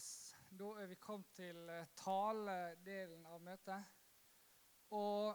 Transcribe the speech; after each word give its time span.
Yes. 0.00 0.34
Da 0.56 0.68
er 0.80 0.86
vi 0.88 0.96
kommet 0.96 1.28
til 1.36 1.56
eh, 1.68 1.88
taledelen 2.00 3.26
av 3.28 3.42
møtet. 3.44 3.98
Og 4.96 5.34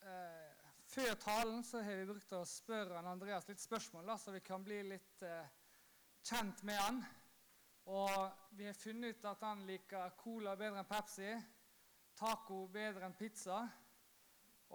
eh, 0.00 0.62
før 0.88 1.18
talen 1.20 1.60
så 1.66 1.82
har 1.84 2.00
vi 2.00 2.06
brukt 2.08 2.32
å 2.32 2.40
spørre 2.48 3.02
Andreas 3.04 3.44
litt 3.50 3.60
spørsmål, 3.60 4.08
da, 4.08 4.16
så 4.16 4.32
vi 4.32 4.40
kan 4.46 4.64
bli 4.64 4.80
litt 4.88 5.26
eh, 5.26 5.52
kjent 6.24 6.64
med 6.64 6.80
han. 6.80 7.04
Og 7.92 8.16
vi 8.56 8.70
har 8.70 8.80
funnet 8.80 9.20
ut 9.20 9.30
at 9.34 9.44
han 9.50 9.68
liker 9.68 10.16
cola 10.24 10.56
bedre 10.56 10.80
enn 10.80 10.88
Pepsi, 10.88 11.36
taco 12.16 12.64
bedre 12.72 13.04
enn 13.04 13.20
pizza. 13.20 13.60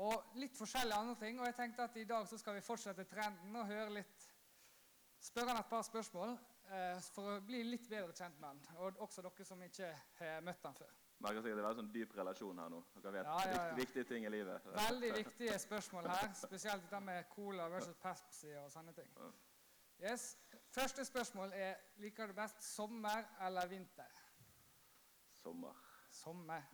Og 0.05 0.37
litt 0.37 0.53
forskjellige 0.59 1.01
andre 1.01 1.17
ting. 1.23 1.41
Og 1.41 1.49
jeg 1.49 1.61
tenkte 1.63 1.89
at 1.89 1.97
i 1.97 2.05
dag 2.13 2.29
så 2.29 2.37
skal 2.37 2.59
vi 2.59 2.67
fortsette 2.67 3.09
trenden 3.09 3.57
og 3.57 3.73
høre 3.73 4.01
litt 4.03 4.33
Spørre 5.25 5.55
han 5.55 5.63
et 5.63 5.71
par 5.71 5.81
spørsmål 5.81 6.35
for 7.13 7.35
å 7.35 7.39
bli 7.45 7.63
litt 7.63 7.89
bedre 7.89 8.13
kjent 8.17 8.39
med 8.41 8.49
han. 8.49 8.61
Og 8.83 9.01
også 9.05 9.21
dere 9.25 9.45
som 9.45 9.61
ikke 9.65 9.89
har 10.19 10.41
møtt 10.45 10.63
han 10.65 10.75
før. 10.77 10.93
Merker 11.23 11.41
sikkert 11.45 11.57
det 11.61 11.63
er 11.63 11.69
en 11.69 11.77
sånn 11.79 11.91
dyp 11.93 12.13
relasjon 12.17 12.57
her 12.59 12.69
nå. 12.73 12.81
Dere 12.99 13.11
vet 13.15 13.25
Ja, 13.29 13.35
ja, 13.47 13.59
ja. 13.69 13.75
viktige 13.77 14.03
ting 14.09 14.25
i 14.27 14.29
livet. 14.33 14.65
Veldig 14.75 15.11
viktige 15.21 15.59
spørsmål 15.63 16.09
her. 16.11 16.33
Spesielt 16.35 16.83
dette 16.83 16.99
med 17.05 17.29
cola 17.31 17.69
versus 17.71 17.95
Pepsi 18.01 18.51
og 18.59 18.67
sånne 18.73 18.93
ting. 18.97 19.13
Yes. 20.03 20.33
Første 20.75 21.05
spørsmål 21.07 21.53
er 21.55 21.77
liker 22.03 22.27
du 22.27 22.33
best 22.35 22.59
sommer 22.65 23.23
eller 23.47 23.67
vinter? 23.71 24.11
Sommer. 25.39 25.77
Sommer. 26.11 26.67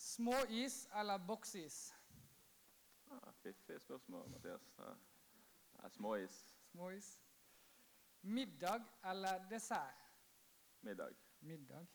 Småis 0.00 0.88
eller 0.96 1.18
boksis? 1.28 1.94
Ja, 3.10 3.30
Fiffig 3.42 3.80
spørsmål, 3.82 4.28
Mathias. 4.30 4.66
Ja, 4.78 5.88
Småis. 5.94 6.40
Småis. 6.72 7.10
Middag 8.22 8.82
eller 9.04 9.48
dessert? 9.50 9.94
Middag. 10.80 11.10
Middag. 11.40 11.86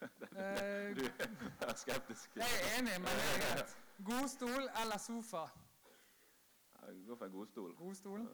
Eh, 0.38 0.96
Du 0.96 1.02
er 1.66 1.74
skeptisk. 1.74 2.36
jeg 2.36 2.44
er 2.44 2.78
enig, 2.78 2.92
men 3.02 3.08
det 3.08 3.24
er 3.34 3.40
greit. 3.54 3.78
Godstol 4.04 4.68
eller 4.82 4.98
sofa? 4.98 5.46
Jeg 6.86 7.04
går 7.06 7.16
for 7.16 7.24
en 7.24 7.32
god. 7.32 7.74
Godstol. 7.76 8.28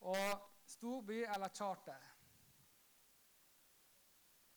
Og 0.00 0.50
storby 0.66 1.22
eller 1.34 1.48
charter? 1.48 2.02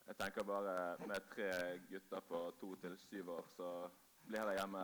Jeg 0.07 0.17
tenker 0.17 0.43
bare 0.43 0.97
med 1.07 1.21
tre 1.35 1.79
gutter 1.89 2.19
på 2.19 2.51
to 2.59 2.75
til 2.75 2.97
syv 2.97 3.29
år, 3.29 3.47
så 3.55 3.89
blir 4.27 4.43
jeg 4.51 4.59
hjemme. 4.59 4.83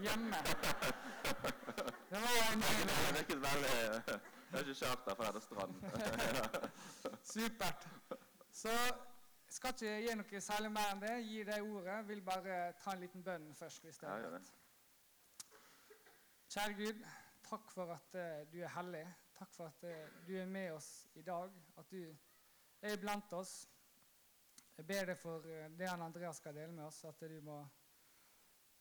Hjemme. 0.00 0.36
Det 2.10 2.18
var 2.24 2.52
en 2.52 2.60
Det 2.60 3.14
virket 3.18 3.40
veldig 3.46 4.20
Det 4.52 4.58
har 4.58 4.66
ikke 4.68 4.84
kjørt 4.84 5.04
der 5.06 5.14
for 5.14 5.24
denne 5.24 5.40
stranden. 5.40 5.84
Supert. 7.32 7.88
Så 8.52 8.68
jeg 8.68 9.54
skal 9.56 9.72
ikke 9.72 9.94
gi 10.04 10.16
noe 10.20 10.40
særlig 10.44 10.72
mer 10.74 10.90
enn 10.92 11.00
det. 11.00 11.14
Gi 11.24 11.38
deg 11.48 11.64
ordet. 11.64 11.94
Jeg 11.94 12.08
Vil 12.10 12.20
bare 12.26 12.58
ta 12.82 12.92
en 12.92 13.00
liten 13.00 13.24
bønn 13.24 13.54
først. 13.56 13.82
hvis 13.86 14.02
det 14.02 14.10
er 14.10 14.26
gjør. 14.26 14.50
Kjære 16.52 16.76
Gud, 16.82 17.00
takk 17.48 17.72
for 17.72 17.94
at 17.96 18.20
eh, 18.20 18.44
du 18.52 18.60
er 18.60 18.74
hellig. 18.76 19.06
Takk 19.38 19.54
for 19.56 19.72
at 19.72 19.88
eh, 19.88 20.20
du 20.28 20.36
er 20.36 20.46
med 20.46 20.72
oss 20.76 20.90
i 21.14 21.22
dag. 21.22 21.56
At 21.80 21.90
du 21.90 22.02
er 22.82 23.00
blant 23.00 23.32
oss. 23.32 23.56
Jeg 24.76 24.86
ber 24.86 25.04
deg 25.14 25.18
for 25.18 25.48
eh, 25.48 25.70
det 25.78 25.88
han 25.88 26.04
Andreas 26.04 26.44
skal 26.44 26.60
dele 26.60 26.76
med 26.76 26.84
oss, 26.90 27.04
at 27.08 27.24
du 27.24 27.40
må 27.40 27.62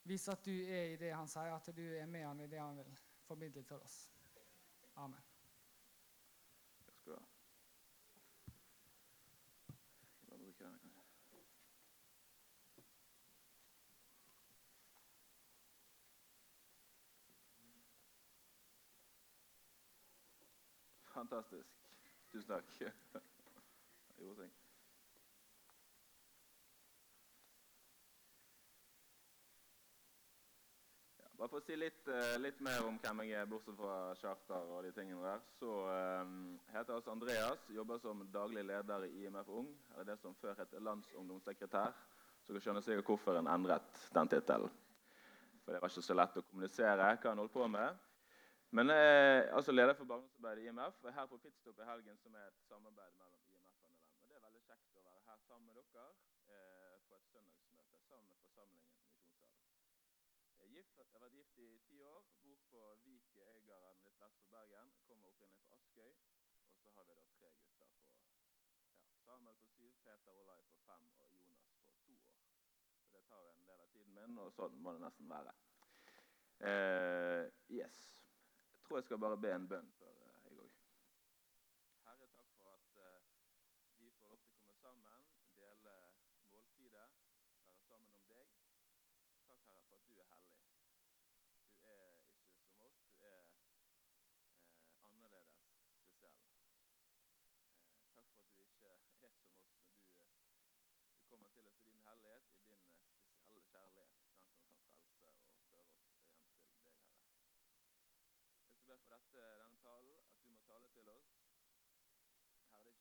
vise 0.04 0.36
at 0.36 0.46
du 0.46 0.52
er 0.52 0.84
i 0.92 1.00
det 1.00 1.16
han 1.16 1.32
sier, 1.32 1.56
at 1.56 1.76
du 1.76 1.86
er 1.96 2.06
med 2.06 2.28
han 2.28 2.40
i 2.44 2.52
det 2.52 2.60
han 2.60 2.78
vil 2.84 2.98
formidle 3.24 3.64
til 3.64 3.80
oss. 3.80 4.02
Amen. 4.96 5.22
Takk 6.86 6.98
skal 6.98 7.14
du 7.14 7.20
ha. 7.20 7.26
Skal 10.12 10.28
bare 10.28 10.40
bruke 10.40 10.64
den, 10.64 10.80
kanskje. 10.80 11.02
Fantastisk. 21.22 21.70
Tusen 22.32 22.48
takk. 22.50 22.66
Ja, 31.18 31.28
bare 31.38 31.50
for 31.50 31.58
å 31.58 31.62
si 31.66 31.78
litt, 31.78 32.08
eh, 32.10 32.36
litt 32.42 32.60
mer 32.62 32.86
om 32.86 32.98
hvem 33.02 33.24
jeg 33.26 33.38
er, 33.38 33.48
bortsett 33.50 33.78
fra 33.78 33.96
charter 34.18 34.74
og 34.74 34.84
de 34.86 34.92
tingene 34.98 35.22
der, 35.26 35.42
så 35.58 35.72
um, 36.22 36.36
heter 36.70 36.94
jeg 36.94 37.00
altså 37.00 37.14
Andreas, 37.16 37.66
jobber 37.74 38.02
som 38.02 38.22
daglig 38.34 38.66
leder 38.70 39.06
i 39.10 39.26
IMF 39.26 39.50
Ung, 39.62 39.72
eller 39.94 40.12
det 40.12 40.20
som 40.22 40.38
før 40.42 40.58
het 40.62 40.78
landsungdomssekretær. 40.78 41.98
Så 42.46 42.54
dere 42.54 42.66
skjønner 42.66 42.86
sikkert 42.86 43.10
hvorfor 43.10 43.42
en 43.42 43.50
endret 43.50 44.06
den 44.14 44.30
tittelen. 44.34 44.78
For 45.66 45.74
det 45.74 45.82
var 45.82 45.94
ikke 45.94 46.10
så 46.10 46.18
lett 46.18 46.38
å 46.42 46.50
kommunisere 46.50 47.18
hva 47.18 47.34
en 47.34 47.46
holdt 47.46 47.58
på 47.58 47.74
med. 47.78 48.08
Men 48.72 48.90
jeg 48.90 49.00
er 49.04 49.56
altså 49.56 49.72
leder 49.72 49.94
for 50.00 50.06
barnearbeidet 50.06 50.62
i 50.64 50.68
IMF, 50.68 51.04
og 51.04 51.10
er 51.10 51.16
her 51.18 51.26
på 51.26 51.38
Pitstop 51.44 51.80
i 51.80 51.88
helgen, 51.90 52.18
som 52.18 52.36
er 52.40 52.46
et 52.48 52.60
samarbeid 52.68 53.18
mellom 53.22 53.42
IMF 53.52 53.82
og 53.84 53.90
NLM. 53.90 54.14
Og 54.22 54.30
det 54.30 54.36
er 54.38 54.46
veldig 54.46 54.62
kjekt 54.68 54.96
å 54.96 55.02
være 55.08 55.24
her 55.26 55.42
sammen 55.48 55.66
med 55.68 55.80
dere 55.82 56.06
eh, 56.56 56.96
på 57.08 57.18
et 57.18 57.26
søndagsmøte 57.34 58.00
sammen 58.06 58.30
med 58.30 58.40
forsamlingen 58.46 58.94
Misjonssalen. 58.94 59.58
Jeg 60.62 61.10
har 61.12 61.26
vært 61.26 61.36
gift 61.42 61.60
i 61.66 61.68
ti 61.90 62.00
år, 62.14 62.24
bor 62.46 62.62
på 62.70 62.86
Vike 63.04 63.50
Øygarden 63.58 64.08
litt 64.08 64.24
vest 64.24 64.40
for 64.46 64.56
Bergen. 64.56 64.96
Kommer 65.10 65.34
opprinnelig 65.34 65.60
fra 65.66 65.76
Askøy. 65.76 66.16
Og 66.72 66.80
så 66.86 66.96
har 66.96 67.10
vi 67.10 67.18
da 67.20 67.28
tre 67.36 67.52
gutter 67.60 67.92
på 68.00 68.08
ja, 69.04 69.12
Samuel 69.26 69.60
på 69.66 69.74
syv, 69.74 69.92
Peter 70.06 70.32
Olai 70.32 70.64
på 70.72 70.80
fem 70.86 71.12
og 71.20 71.36
Jonas 71.36 71.68
på 71.84 71.98
to 72.08 72.16
år. 72.24 72.48
Så 73.04 73.12
det 73.18 73.28
tar 73.28 73.52
en 73.52 73.68
del 73.68 73.84
av 73.84 73.92
tiden 73.98 74.16
min, 74.16 74.40
og 74.46 74.56
sånn 74.56 74.80
må 74.80 74.96
det 74.96 75.04
nesten 75.04 75.36
være. 75.36 75.60
Eh, 76.72 77.46
yes. 77.82 78.11
Tror 78.92 78.98
jeg 78.98 79.04
skal 79.04 79.20
bare 79.24 79.38
be 79.44 79.50
en 79.56 79.66
bønn 79.72 79.86
før 79.98 80.16
eh, 80.22 80.40
jeg 80.46 80.56
går. 80.56 80.72
Herre, 82.06 82.26
takk 82.34 82.50
for 82.56 82.66
at 82.72 82.98
eh, 83.04 83.22
vi 84.02 84.10
får 84.18 84.26
lov 84.34 84.42
til 84.42 84.50
å 84.52 84.56
komme 84.58 84.74
sammen, 84.82 85.30
dele 85.60 85.94
måltidet, 86.50 87.06
være 87.70 87.86
sammen 87.86 88.18
om 88.18 88.26
deg. 88.34 88.52
Takk, 89.46 89.64
Herre, 89.70 89.86
for 89.86 89.96
at 89.96 90.10
du 90.10 90.20
er 90.20 90.28
hellig. 90.34 90.58
Du 91.78 91.88
er 91.94 92.12
ikke 92.18 92.60
som 92.68 92.84
oss. 92.90 93.00
Du 93.16 93.24
er 93.30 93.40
eh, 93.40 95.00
annerledes, 95.08 95.56
spesiell. 95.96 96.44
Eh, 97.96 98.04
takk 98.18 98.28
for 98.36 98.44
at 98.44 98.60
du 98.60 98.66
ikke 98.68 98.92
er 98.92 99.00
som 99.08 99.24
oss, 99.30 99.40
men 99.56 100.04
du, 100.04 100.28
eh, 100.28 100.68
du 101.16 101.24
kommer 101.32 101.56
til 101.56 101.64
oss 101.72 101.80
i 101.80 101.88
din 101.94 102.04
hellighet, 102.10 102.52
i 102.60 102.68
din 102.68 102.84
eh, 103.08 103.24
spesielle 103.24 103.64
kjærlighet, 103.72 104.20
den 104.20 104.84
som 104.84 105.00
kan 105.08 105.16
frelse 105.24 105.56
og 105.64 105.64
føre 105.72 105.88
oss 105.88 105.96
hjem 105.96 106.12
til 106.12 106.20
deg, 106.20 106.36
Herre. 106.36 107.00
Jeg 108.72 108.80
skal 108.84 108.98
be 108.98 108.98
for 109.04 109.16
dette, 109.16 109.44
denne 109.62 109.78
talen, 109.84 110.18
at 110.20 110.44
du 110.44 110.50
må 110.52 110.60
tale 110.68 110.88
til 110.96 111.10
oss. 111.14 111.30
Herre, 112.72 112.94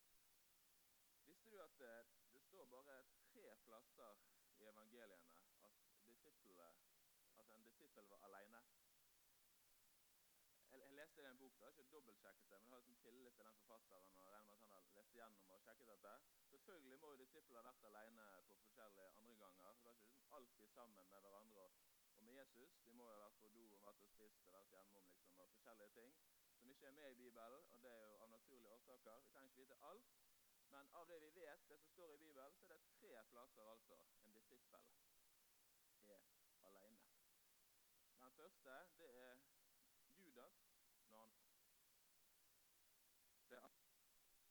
Amen. 0.00 0.54
Visste 1.26 1.50
du 1.50 1.58
at 1.68 1.80
eh, 1.80 2.06
det 2.32 2.42
står 2.48 2.64
bare 2.76 3.02
tre 3.32 3.56
plasser 3.66 4.14
i 4.56 4.64
evangeliene 4.72 5.36
at 5.68 5.72
disiplene, 6.06 6.70
disippel 7.80 8.08
var 8.12 8.24
alene? 8.28 8.60
Jeg, 10.70 10.80
jeg 10.80 10.96
leste 10.98 11.22
det 11.22 11.28
i 11.28 11.32
en 11.32 11.40
bok, 11.42 11.54
da, 11.58 11.64
jeg 11.64 11.72
har 11.72 11.78
ikke 11.78 11.94
dobbeltsjekket 11.94 12.50
det, 12.50 12.58
men 12.62 12.70
jeg 12.70 12.78
har 12.78 12.86
sånn 12.88 13.00
tillit 13.04 13.38
til 13.38 13.48
den 13.48 13.60
forfatteren. 13.60 14.10
og 14.20 14.32
regner 14.32 14.50
med 14.50 14.58
at 14.58 14.66
han 14.66 14.74
har 14.76 14.98
lest 14.98 15.14
igjennom 15.16 15.54
og 15.56 15.62
sjekket 15.66 15.92
dette. 15.92 16.12
Selvfølgelig 16.50 16.98
må 17.04 17.12
jo 17.12 17.22
disiplene 17.22 17.62
ha 17.62 17.70
vært 17.70 17.88
alene 17.90 18.26
på 18.48 18.58
forskjellige 18.64 19.14
andre 19.22 19.38
ganger. 19.44 19.72
Det 19.78 19.86
var 19.86 19.96
ikke 19.96 20.10
liksom 20.10 20.36
alltid 20.40 20.74
sammen 20.76 21.10
med 21.12 21.24
hverandre 21.26 21.66
og 22.16 22.22
med 22.26 22.38
Jesus. 22.40 22.76
De 22.84 22.92
må 23.00 23.08
jo 23.08 23.16
ha 23.16 23.24
vært 23.26 23.40
på 23.44 23.52
do 23.56 23.64
og 23.78 23.86
vært 23.88 24.06
og 24.06 24.12
spist 24.14 24.46
og 24.46 24.58
vært 24.58 24.74
hjemom 24.76 24.94
liksom, 25.00 25.42
og 25.42 25.52
forskjellige 25.56 25.94
ting 25.98 26.14
som 26.60 26.70
ikke 26.70 26.86
er 26.86 26.98
med 27.00 27.10
i 27.10 27.20
Bibelen. 27.22 27.72
og 27.72 27.82
Det 27.82 27.90
er 27.90 28.06
jo 28.06 28.16
av 28.22 28.30
naturlige 28.30 28.72
årsaker. 28.76 29.20
Vi 29.20 29.28
trenger 29.32 29.48
ikke 29.50 29.62
vite 29.64 29.82
alt. 29.90 30.16
Men 30.70 30.90
av 30.94 31.08
det 31.08 31.20
vi 31.22 31.30
vet, 31.34 31.68
det 31.68 31.78
som 31.80 31.90
står 31.90 32.12
i 32.14 32.16
Bibelen, 32.16 32.52
så 32.54 32.64
er 32.64 32.68
det 32.68 32.82
tre 33.00 33.22
plasser 33.30 33.70
altså 33.74 33.94
en 34.24 34.34
disippel 34.34 34.99
Den 38.36 38.54
første 38.62 39.02
det 39.02 39.10
er 39.22 39.38
Judas 40.16 40.58
når 41.08 41.18
han 41.18 41.34
Det 43.50 43.62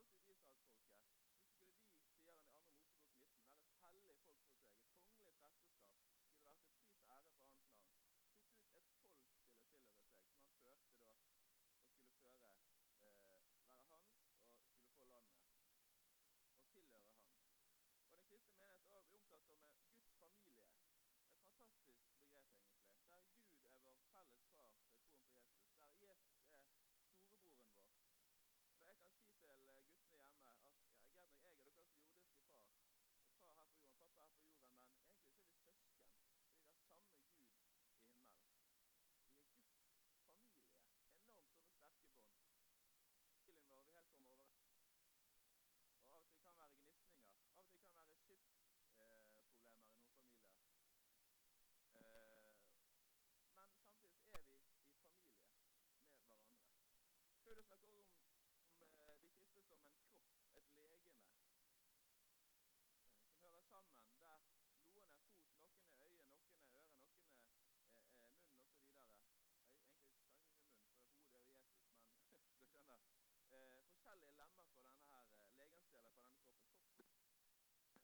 comes 0.03 0.17
with 0.19 0.29
you. 0.29 0.32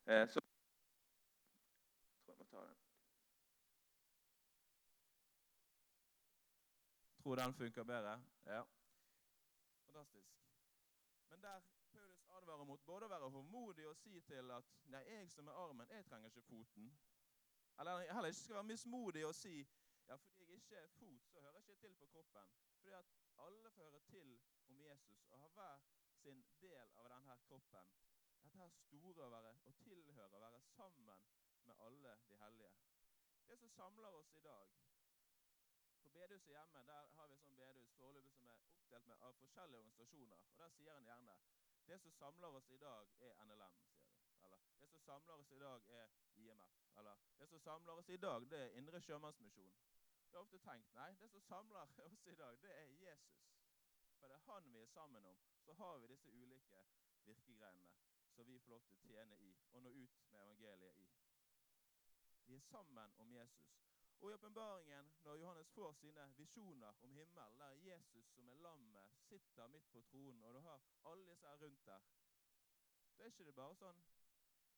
Så 0.09 0.15
jeg 0.15 0.29
tror 0.29 0.41
jeg 2.27 2.37
må 2.37 2.43
ta 2.43 2.61
den. 2.65 2.77
Tror 7.23 7.35
den 7.35 7.53
funker 7.53 7.83
bedre? 7.83 8.23
Ja. 8.45 8.63
Fantastisk. 9.85 10.29
Men 11.29 11.41
der 11.41 11.61
Paulus 11.91 12.25
advarer 12.29 12.65
mot 12.65 12.85
både 12.85 13.05
å 13.05 13.11
være 13.13 13.29
håndmodig 13.35 13.85
og 13.87 13.95
si 14.01 14.15
til 14.31 14.51
at 14.55 14.73
nei, 14.89 15.03
jeg 15.11 15.29
som 15.29 15.47
er 15.47 15.61
armen, 15.61 15.93
jeg 15.93 16.05
trenger 16.09 16.33
ikke 16.33 16.47
foten. 16.47 16.89
Eller 17.79 18.09
heller 18.09 18.33
ikke 18.33 18.39
skal 18.41 18.55
være 18.55 18.71
mismodig 18.73 19.25
og 19.29 19.35
si 19.35 19.55
ja, 20.09 20.15
fordi 20.15 20.41
jeg 20.41 20.57
ikke 20.57 20.75
er 20.75 20.87
fot, 20.97 21.29
så 21.29 21.39
hører 21.45 21.59
jeg 21.59 21.69
ikke 21.69 21.81
til 21.85 21.95
på 22.01 22.05
kroppen. 22.15 22.49
Fordi 22.81 22.97
at 22.97 23.13
alle 23.45 23.71
får 23.77 23.83
høre 23.91 24.01
til 24.09 24.39
om 24.65 24.81
Jesus 24.81 25.25
og 25.29 25.39
har 25.39 25.49
hver 25.49 25.79
sin 26.23 26.45
del 26.61 26.97
av 26.97 27.13
denne 27.13 27.37
kroppen. 27.45 27.93
Dette 28.43 28.61
er 28.63 28.69
store 28.69 29.25
å 29.25 29.31
være 29.33 29.51
og 29.67 29.75
tilhøre, 29.83 30.37
å 30.37 30.41
være 30.41 30.61
sammen 30.75 31.23
med 31.67 31.81
alle 31.85 32.15
de 32.29 32.35
hellige. 32.43 32.71
Det 33.47 33.57
som 33.59 33.69
samler 33.69 34.15
oss 34.19 34.33
i 34.35 34.41
dag 34.45 34.75
På 36.03 36.09
bedehuset 36.09 36.53
hjemme 36.53 36.83
der 36.87 37.07
har 37.15 37.27
vi 37.27 37.37
sånn 37.37 37.57
bedehus 37.59 37.91
foreløpig 37.97 38.33
som 38.37 38.49
er 38.49 38.61
oppdelt 38.71 39.07
med, 39.07 39.17
av 39.27 39.33
forskjellige 39.41 39.79
organisasjoner. 39.79 40.45
og 40.51 40.57
Der 40.57 40.69
sier 40.75 40.97
en 40.97 41.09
gjerne 41.09 41.35
det 41.89 41.99
som 42.01 42.11
samler 42.11 42.47
oss 42.47 42.69
i 42.69 42.77
dag, 42.77 43.07
er 43.19 43.45
NLM. 43.45 43.75
sier 43.75 43.79
de. 43.79 44.45
Eller 44.45 44.57
det 44.79 44.89
som 44.89 45.01
samler 45.01 45.33
oss 45.33 45.51
i 45.51 45.59
dag, 45.59 45.89
er 45.89 46.07
IMF. 46.35 46.77
Eller 46.97 47.15
det 47.39 47.47
som 47.49 47.59
samler 47.59 47.91
oss 47.91 48.09
i 48.09 48.17
dag, 48.17 48.49
det 48.51 48.59
er 48.59 48.77
Indre 48.79 49.01
Sjømannsmisjon. 49.01 49.75
Det 50.29 50.35
er 50.35 50.39
ofte 50.39 50.59
tenkt 50.59 50.93
nei, 50.93 51.09
det 51.19 51.29
som 51.29 51.41
samler 51.41 51.81
oss 52.05 52.27
i 52.27 52.35
dag, 52.35 52.61
det 52.61 52.75
er 52.77 52.85
Jesus. 53.03 53.49
For 54.19 54.27
det 54.27 54.35
er 54.35 54.45
han 54.51 54.73
vi 54.73 54.81
er 54.81 54.93
sammen 54.93 55.25
om. 55.25 55.41
Så 55.65 55.73
har 55.73 55.97
vi 55.97 56.07
disse 56.07 56.31
ulike 56.31 56.85
virkegreinene 57.25 58.18
som 58.39 58.53
vi 58.53 58.59
får 58.59 58.71
lov 58.71 58.83
til 58.87 58.95
å 58.95 58.99
tjene 59.03 59.37
i 59.43 59.49
og 59.75 59.81
nå 59.83 59.89
ut 59.91 60.19
med 60.31 60.41
evangeliet 60.41 60.99
i. 61.03 61.07
Vi 62.47 62.55
er 62.55 62.61
sammen 62.69 63.15
om 63.19 63.31
Jesus. 63.33 63.73
Og 64.19 64.31
i 64.31 64.33
åpenbaringen, 64.33 65.09
når 65.23 65.35
Johannes 65.41 65.71
får 65.75 65.93
sine 65.99 66.27
visjoner 66.37 67.03
om 67.03 67.11
himmelen, 67.11 67.57
der 67.59 67.75
Jesus 67.83 68.31
som 68.35 68.47
er 68.49 68.61
lammet 68.63 69.19
sitter 69.27 69.67
midt 69.67 69.91
på 69.91 70.01
tronen, 70.01 70.43
og 70.43 70.53
du 70.53 70.59
har 70.59 70.79
alle 71.11 71.27
disse 71.31 71.47
her 71.47 71.61
rundt 71.65 71.85
der, 71.85 72.07
da 73.17 73.23
er 73.23 73.27
ikke 73.27 73.49
det 73.49 73.55
bare 73.59 73.75
sånn 73.75 74.01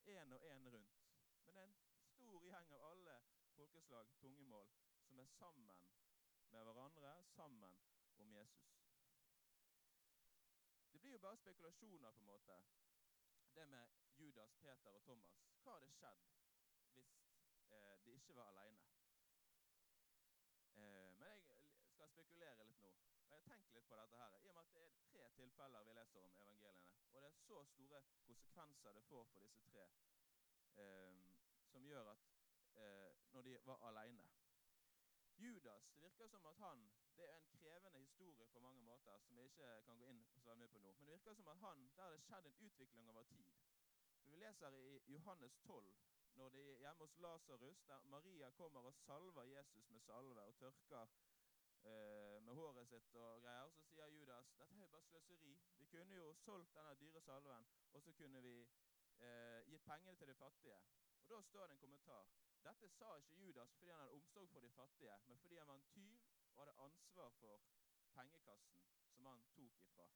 én 0.10 0.34
og 0.34 0.50
én 0.50 0.70
rundt. 0.74 1.00
Men 1.46 1.54
det 1.54 1.62
er 1.62 1.70
en 1.70 1.80
stor 2.18 2.50
gjeng 2.50 2.76
av 2.80 2.90
alle 2.90 3.18
folkeslag, 3.56 4.14
tungemål, 4.26 4.74
som 5.06 5.20
er 5.22 5.34
sammen 5.38 5.90
med 6.50 6.66
hverandre, 6.66 7.16
sammen 7.36 7.82
om 8.18 8.34
Jesus. 8.34 8.78
Det 10.92 11.02
blir 11.02 11.12
jo 11.12 11.26
bare 11.30 11.38
spekulasjoner, 11.38 12.12
på 12.12 12.26
en 12.26 12.32
måte, 12.34 12.64
det 13.56 13.66
med 13.68 13.88
Judas, 14.18 14.56
Peter 14.56 14.90
og 14.90 15.02
Thomas. 15.04 15.40
Hva 15.64 15.74
hadde 15.76 15.90
skjedd 15.92 16.22
hvis 16.96 17.12
eh, 17.70 17.98
de 18.06 18.14
ikke 18.16 18.36
var 18.36 18.52
aleine? 18.52 18.84
Eh, 20.76 21.12
men 21.20 21.28
jeg 21.28 21.42
skal 21.94 22.10
spekulere 22.14 22.66
litt 22.70 22.82
nå. 22.86 22.94
Og 23.28 23.36
Jeg 23.36 23.44
tenkt 23.50 23.74
litt 23.76 23.90
på 23.90 24.00
dette 24.00 24.22
her, 24.24 24.38
i 24.40 24.50
og 24.50 24.56
med 24.56 24.64
at 24.64 24.74
det 24.76 24.86
er 24.86 24.98
tre 25.12 25.30
tilfeller 25.40 25.88
vi 25.88 25.98
leser 26.00 26.28
om 26.28 26.38
evangeliene. 26.44 26.96
Og 27.12 27.22
det 27.22 27.28
er 27.28 27.38
så 27.38 27.64
store 27.74 28.02
konsekvenser 28.26 28.94
det 28.94 29.04
får 29.10 29.26
for 29.34 29.40
disse 29.44 29.64
tre, 29.68 29.88
eh, 30.84 31.22
som 31.74 31.86
gjør 31.86 32.14
at 32.16 32.30
eh, 32.76 33.12
når 33.34 33.42
de 33.42 33.58
var 33.66 33.88
aleine 33.90 34.30
Judas, 35.38 35.92
det 35.96 36.02
virker 36.02 36.28
som 36.28 36.46
at 36.46 36.58
han 36.58 36.90
Det 37.22 37.30
er 37.30 37.38
en 37.38 37.50
krevende 37.58 38.00
historie 38.00 38.46
på 38.54 38.60
mange 38.60 38.82
måter 38.82 39.18
som 39.24 39.38
jeg 39.38 39.46
ikke 39.46 39.82
kan 39.86 39.98
gå 39.98 40.06
inn 40.10 40.22
og 40.36 40.42
svare 40.44 40.68
på 40.68 40.80
nå. 40.80 40.94
Men 40.94 41.06
det 41.06 41.14
virker 41.14 41.36
som 41.38 41.50
at 41.52 41.60
han, 41.64 41.84
der 41.98 42.04
har 42.04 42.16
det 42.16 42.22
skjedd 42.24 42.48
en 42.50 42.56
utvikling 42.68 43.10
over 43.10 43.24
tid. 43.24 43.52
Vi 44.26 44.36
leser 44.36 44.78
i 44.78 45.14
Johannes 45.14 45.58
12 45.66 45.92
når 46.40 46.50
de 46.50 46.64
er 46.72 46.80
hjemme 46.80 47.06
hos 47.06 47.18
Lasarus, 47.18 47.84
der 47.88 48.02
Maria 48.14 48.50
kommer 48.50 48.80
og 48.80 48.94
salver 48.94 49.44
Jesus 49.44 49.90
med 49.90 50.00
salve 50.00 50.42
og 50.42 50.56
tørker 50.56 51.14
eh, 51.84 52.42
med 52.46 52.54
håret 52.54 52.90
sitt 52.90 53.16
og 53.16 53.46
greier. 53.46 53.70
Så 53.70 53.86
sier 53.92 54.10
Judas 54.18 54.52
dette 54.58 54.76
er 54.76 54.82
jo 54.82 54.90
bare 54.96 55.06
sløseri. 55.12 55.54
Vi 55.78 55.86
kunne 55.94 56.18
jo 56.18 56.34
solgt 56.34 56.74
denne 56.74 56.98
dyre 57.04 57.22
salven, 57.22 57.70
og 57.94 58.02
så 58.02 58.18
kunne 58.18 58.42
vi 58.42 58.58
eh, 58.66 59.62
gitt 59.70 59.86
pengene 59.86 60.18
til 60.18 60.34
de 60.34 60.40
fattige. 60.42 60.82
Og 61.22 61.30
Da 61.30 61.42
står 61.42 61.68
det 61.68 61.78
en 61.78 61.86
kommentar. 61.86 62.34
Dette 62.64 62.90
sa 62.98 63.16
ikke 63.18 63.42
Judas 63.46 63.78
fordi 63.78 63.94
han 63.94 64.00
hadde 64.00 64.20
omsorg 64.20 64.50
for 64.50 64.60
de 64.60 64.70
fattige, 64.82 65.20
men 65.28 65.38
fordi 65.38 65.58
han 65.58 65.68
var 65.68 65.76
en 65.76 65.90
tyv 65.94 66.31
og 66.54 66.62
hadde 66.62 66.78
ansvar 66.86 67.30
for 67.40 67.62
pengekassen 68.16 68.84
som 69.16 69.26
han 69.26 69.44
tok 69.56 69.82
ifra. 69.82 70.08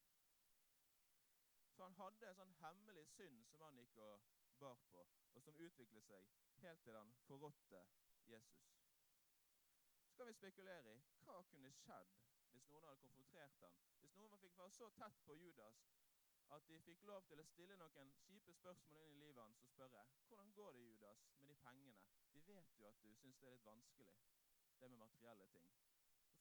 Så 1.75 1.84
han 1.84 1.98
hadde 2.00 2.30
en 2.30 2.39
sånn 2.39 2.56
hemmelig 2.62 3.06
synd 3.13 3.46
som 3.51 3.63
han 3.68 3.80
gikk 3.80 3.98
og 4.08 4.27
bar 4.60 4.80
på, 4.92 5.01
og 5.34 5.44
som 5.44 5.58
utviklet 5.68 6.08
seg 6.08 6.30
helt 6.63 6.84
til 6.84 6.96
han 6.98 7.12
forrådte 7.27 7.82
Jesus. 8.32 8.70
Så 10.08 10.18
kan 10.18 10.27
vi 10.27 10.34
spekulere 10.34 10.96
i 10.96 11.01
hva 11.25 11.42
kunne 11.51 11.74
skjedd 11.82 12.13
hvis 12.51 12.70
noen 12.72 12.88
hadde 12.88 13.04
konfrontert 13.04 13.60
ham. 13.60 13.75
Hvis 14.00 14.15
noen 14.15 14.39
fikk 14.39 14.58
være 14.58 14.72
så 14.77 14.88
tett 14.96 15.18
på 15.25 15.36
Judas 15.36 15.82
at 16.56 16.68
de 16.70 16.80
fikk 16.88 17.04
lov 17.10 17.25
til 17.27 17.42
å 17.42 17.48
stille 17.50 17.75
noen 17.82 18.12
kjipe 18.24 18.54
spørsmål 18.54 19.10
inn 19.10 19.18
i 19.18 19.25
livet 19.25 19.42
hans 19.44 19.63
og 19.65 19.72
spørre 19.74 20.06
hvordan 20.27 20.54
går 20.60 20.77
det, 20.77 20.86
Judas, 20.88 21.25
med 21.39 21.51
de 21.51 21.58
pengene? 21.65 21.98
Vi 22.32 22.46
vet 22.48 22.80
jo 22.80 22.88
at 22.88 23.04
du 23.04 23.12
syns 23.15 23.42
det 23.42 23.50
er 23.50 23.58
litt 23.58 23.68
vanskelig, 23.68 24.15
det 24.80 24.89
med 24.94 25.04
materielle 25.04 25.48
ting. 25.58 25.85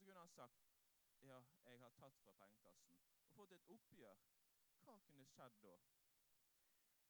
Så 0.05 0.09
kunne 0.09 0.21
han 0.21 0.29
sagt 0.29 0.65
ja, 1.21 1.43
jeg 1.65 1.79
har 1.81 1.93
tatt 1.97 2.19
fra 2.25 2.33
pengekassen 2.39 2.97
og 3.25 3.31
fått 3.37 3.53
et 3.57 3.69
oppgjør. 3.75 4.19
Hva 4.85 4.97
kunne 5.07 5.25
skjedd 5.31 5.55
da? 5.63 5.71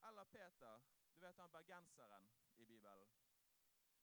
Eller 0.09 0.29
Peter, 0.35 0.85
du 1.15 1.19
vet 1.25 1.41
han 1.43 1.51
bergenseren 1.57 2.29
i 2.55 2.67
Bibelen 2.69 3.17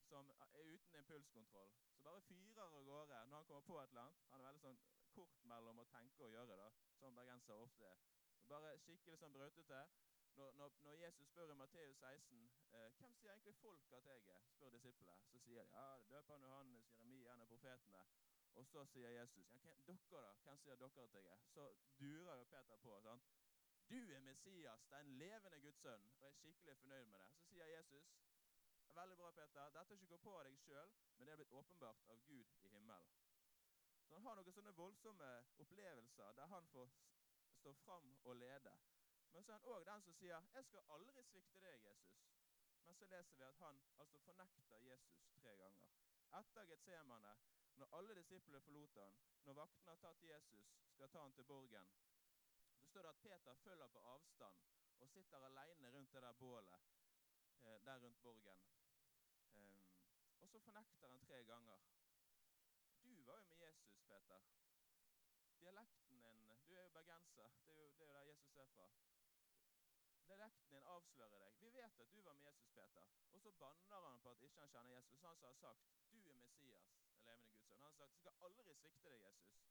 som 0.10 0.33
er 0.41 0.74
uten 0.74 0.98
impulskontroll. 1.00 1.71
Så 1.93 2.03
bare 2.03 2.21
fyrer 2.27 2.60
av 2.65 2.83
gårde 2.89 3.21
når 3.29 3.38
han 3.38 3.48
kommer 3.51 3.62
på 3.69 3.77
et 3.79 3.95
eller 3.95 4.01
annet. 4.01 4.25
Han 4.33 4.41
er 4.41 4.50
veldig 4.50 4.63
sånn 4.65 4.81
kort 5.15 5.39
mellom 5.53 5.79
å 5.79 5.88
tenke 5.93 6.27
og 6.27 6.36
gjøre, 6.36 6.57
da, 6.60 6.67
som 7.00 7.15
bergensere 7.21 7.67
ofte 7.67 7.88
er. 7.93 8.03
Bare 8.51 8.74
skikkelig 8.83 9.21
sånn 9.21 9.38
brøtete. 9.38 9.86
Når, 10.36 10.51
når, 10.60 10.75
når, 10.83 11.00
Jesus 11.05 11.31
spør 11.31 11.55
i 11.55 11.60
Matteus 11.63 12.03
16 12.03 12.43
eh, 12.75 12.91
hvem 13.00 13.15
sier 13.21 13.31
egentlig 13.31 13.55
folk 13.63 13.95
at 13.95 14.12
jeg 14.12 14.27
er, 14.36 14.43
spør 14.51 14.75
disiplene, 14.75 15.15
så 15.31 15.39
sier 15.48 15.63
de 15.63 15.79
ja, 15.79 15.88
døperen 16.12 16.50
Johannes, 16.50 16.91
Jeremia, 16.98 17.33
en 17.38 17.48
av 17.48 17.55
profetene. 17.55 18.03
Og 18.60 18.65
så 18.67 18.86
sier 18.86 19.10
Jesus 19.10 19.53
ja, 19.63 19.75
hvem, 19.86 20.00
dere 20.12 20.22
da, 20.25 20.34
hvem 20.46 20.60
sier 20.60 20.75
dere 20.75 21.05
at 21.05 21.13
jeg 21.13 21.25
er? 21.36 21.46
Så 21.53 21.67
durer 22.00 22.36
jo 22.38 22.43
Peter 22.43 22.77
på. 22.84 23.00
sant? 23.01 23.29
Du 23.89 24.12
er 24.15 24.20
Messias, 24.20 24.86
den 24.89 25.08
levende 25.20 25.60
Guds 25.60 25.79
sønn, 25.81 26.03
og 26.15 26.22
jeg 26.22 26.27
er 26.27 26.38
skikkelig 26.39 26.77
fornøyd 26.77 27.05
med 27.05 27.20
det. 27.20 27.31
Så 27.34 27.41
sier 27.48 27.65
Jesus 27.65 28.12
veldig 28.96 29.17
bra, 29.17 29.31
Peter, 29.31 29.70
dette 29.70 29.93
er 29.93 29.98
ikke 29.98 30.08
gå 30.08 30.17
på 30.17 30.38
deg 30.43 30.58
sjøl, 30.60 30.93
men 31.17 31.27
det 31.27 31.34
er 31.34 31.41
blitt 31.41 31.58
åpenbart 31.60 32.08
av 32.13 32.24
Gud 32.27 32.55
i 32.62 32.70
himmelen. 32.75 33.12
Så 34.08 34.15
Han 34.15 34.25
har 34.25 34.36
noen 34.36 34.53
sånne 34.53 34.74
voldsomme 34.75 35.29
opplevelser 35.63 36.34
der 36.39 36.50
han 36.51 36.65
får 36.67 36.89
stå 37.60 37.74
fram 37.84 38.17
og 38.24 38.36
lede. 38.36 38.74
Men 39.31 39.43
så 39.43 39.51
er 39.51 39.58
han 39.58 39.70
òg 39.74 39.86
den 39.86 40.01
som 40.01 40.13
sier 40.13 40.41
'Jeg 40.53 40.65
skal 40.65 40.81
aldri 40.89 41.24
svikte 41.24 41.60
deg, 41.60 41.86
Jesus'. 41.86 42.10
Men 42.86 42.96
så 42.96 43.05
leser 43.05 43.38
vi 43.38 43.43
at 43.43 43.58
han 43.58 43.81
altså 44.00 44.20
fornekter 44.20 44.77
Jesus 44.77 45.25
tre 45.41 45.55
ganger. 45.58 45.88
Etter 46.39 46.65
Getsemane, 46.65 47.36
når 47.81 47.97
alle 47.97 48.15
disiplene 48.15 48.61
forlot 48.61 48.97
han, 49.01 49.15
når 49.45 49.53
vaktene 49.53 49.93
har 49.93 50.01
tatt 50.03 50.23
Jesus, 50.23 50.73
skal 50.93 51.09
ta 51.09 51.21
han 51.25 51.33
til 51.33 51.47
borgen, 51.50 51.88
så 52.77 52.85
står 52.89 53.07
det 53.07 53.09
at 53.09 53.21
Peter 53.23 53.55
følger 53.63 53.88
på 53.88 54.03
avstand 54.15 54.59
og 55.00 55.09
sitter 55.09 55.45
alene 55.47 55.89
rundt 55.95 56.13
det 56.13 56.21
der 56.21 56.33
bålet 56.43 56.83
eh, 57.63 57.79
der 57.85 58.03
rundt 58.03 58.21
borgen. 58.21 58.61
Um, 59.55 59.81
og 60.41 60.47
så 60.50 60.59
fornekter 60.59 61.07
han 61.07 61.19
tre 61.19 61.43
ganger. 61.43 61.79
Du 63.03 63.23
var 63.23 63.38
jo 63.38 63.43
med 63.43 63.57
Jesus, 63.57 64.01
Peter. 64.07 64.41
Dialekten 65.59 66.21
din 66.23 66.45
Du 66.67 66.73
er 66.75 66.83
jo 66.83 66.89
bergenser. 66.89 67.50
Det 67.65 67.73
er 67.73 67.81
jo, 67.81 67.89
det 67.97 68.01
er 68.01 68.07
jo 68.07 68.13
der 68.13 68.21
Jesus 68.21 68.57
er 68.57 68.65
fra. 68.65 68.89
Dialekten 70.25 70.71
din 70.71 70.85
avslører 70.85 71.39
deg. 71.39 71.59
Vi 71.61 71.73
vet 71.73 72.00
at 72.00 72.13
du 72.13 72.21
var 72.21 72.33
med 72.33 72.45
Jesus, 72.45 72.69
Peter. 72.69 73.05
Og 73.31 73.41
så 73.41 73.51
banner 73.51 74.07
han 74.09 74.19
på 74.19 74.29
at 74.29 74.41
ikke 74.41 74.59
han 74.59 74.69
kjenner 74.69 74.95
Jesus. 74.95 75.21
Han 75.21 75.38
som 75.38 75.47
har 75.47 75.53
sagt 75.53 75.79
'Du 76.11 76.29
er 76.29 76.35
Messias, 76.35 76.85
den 77.13 77.23
levende 77.25 77.50
Guds 77.50 77.67
sønn'. 77.67 77.80
Han 77.91 77.98
sagt 77.98 78.24
'Jeg 78.24 78.33
skal 78.33 78.45
aldri 78.45 78.74
svikte 78.74 79.10
deg, 79.10 79.21
Jesus'. 79.21 79.63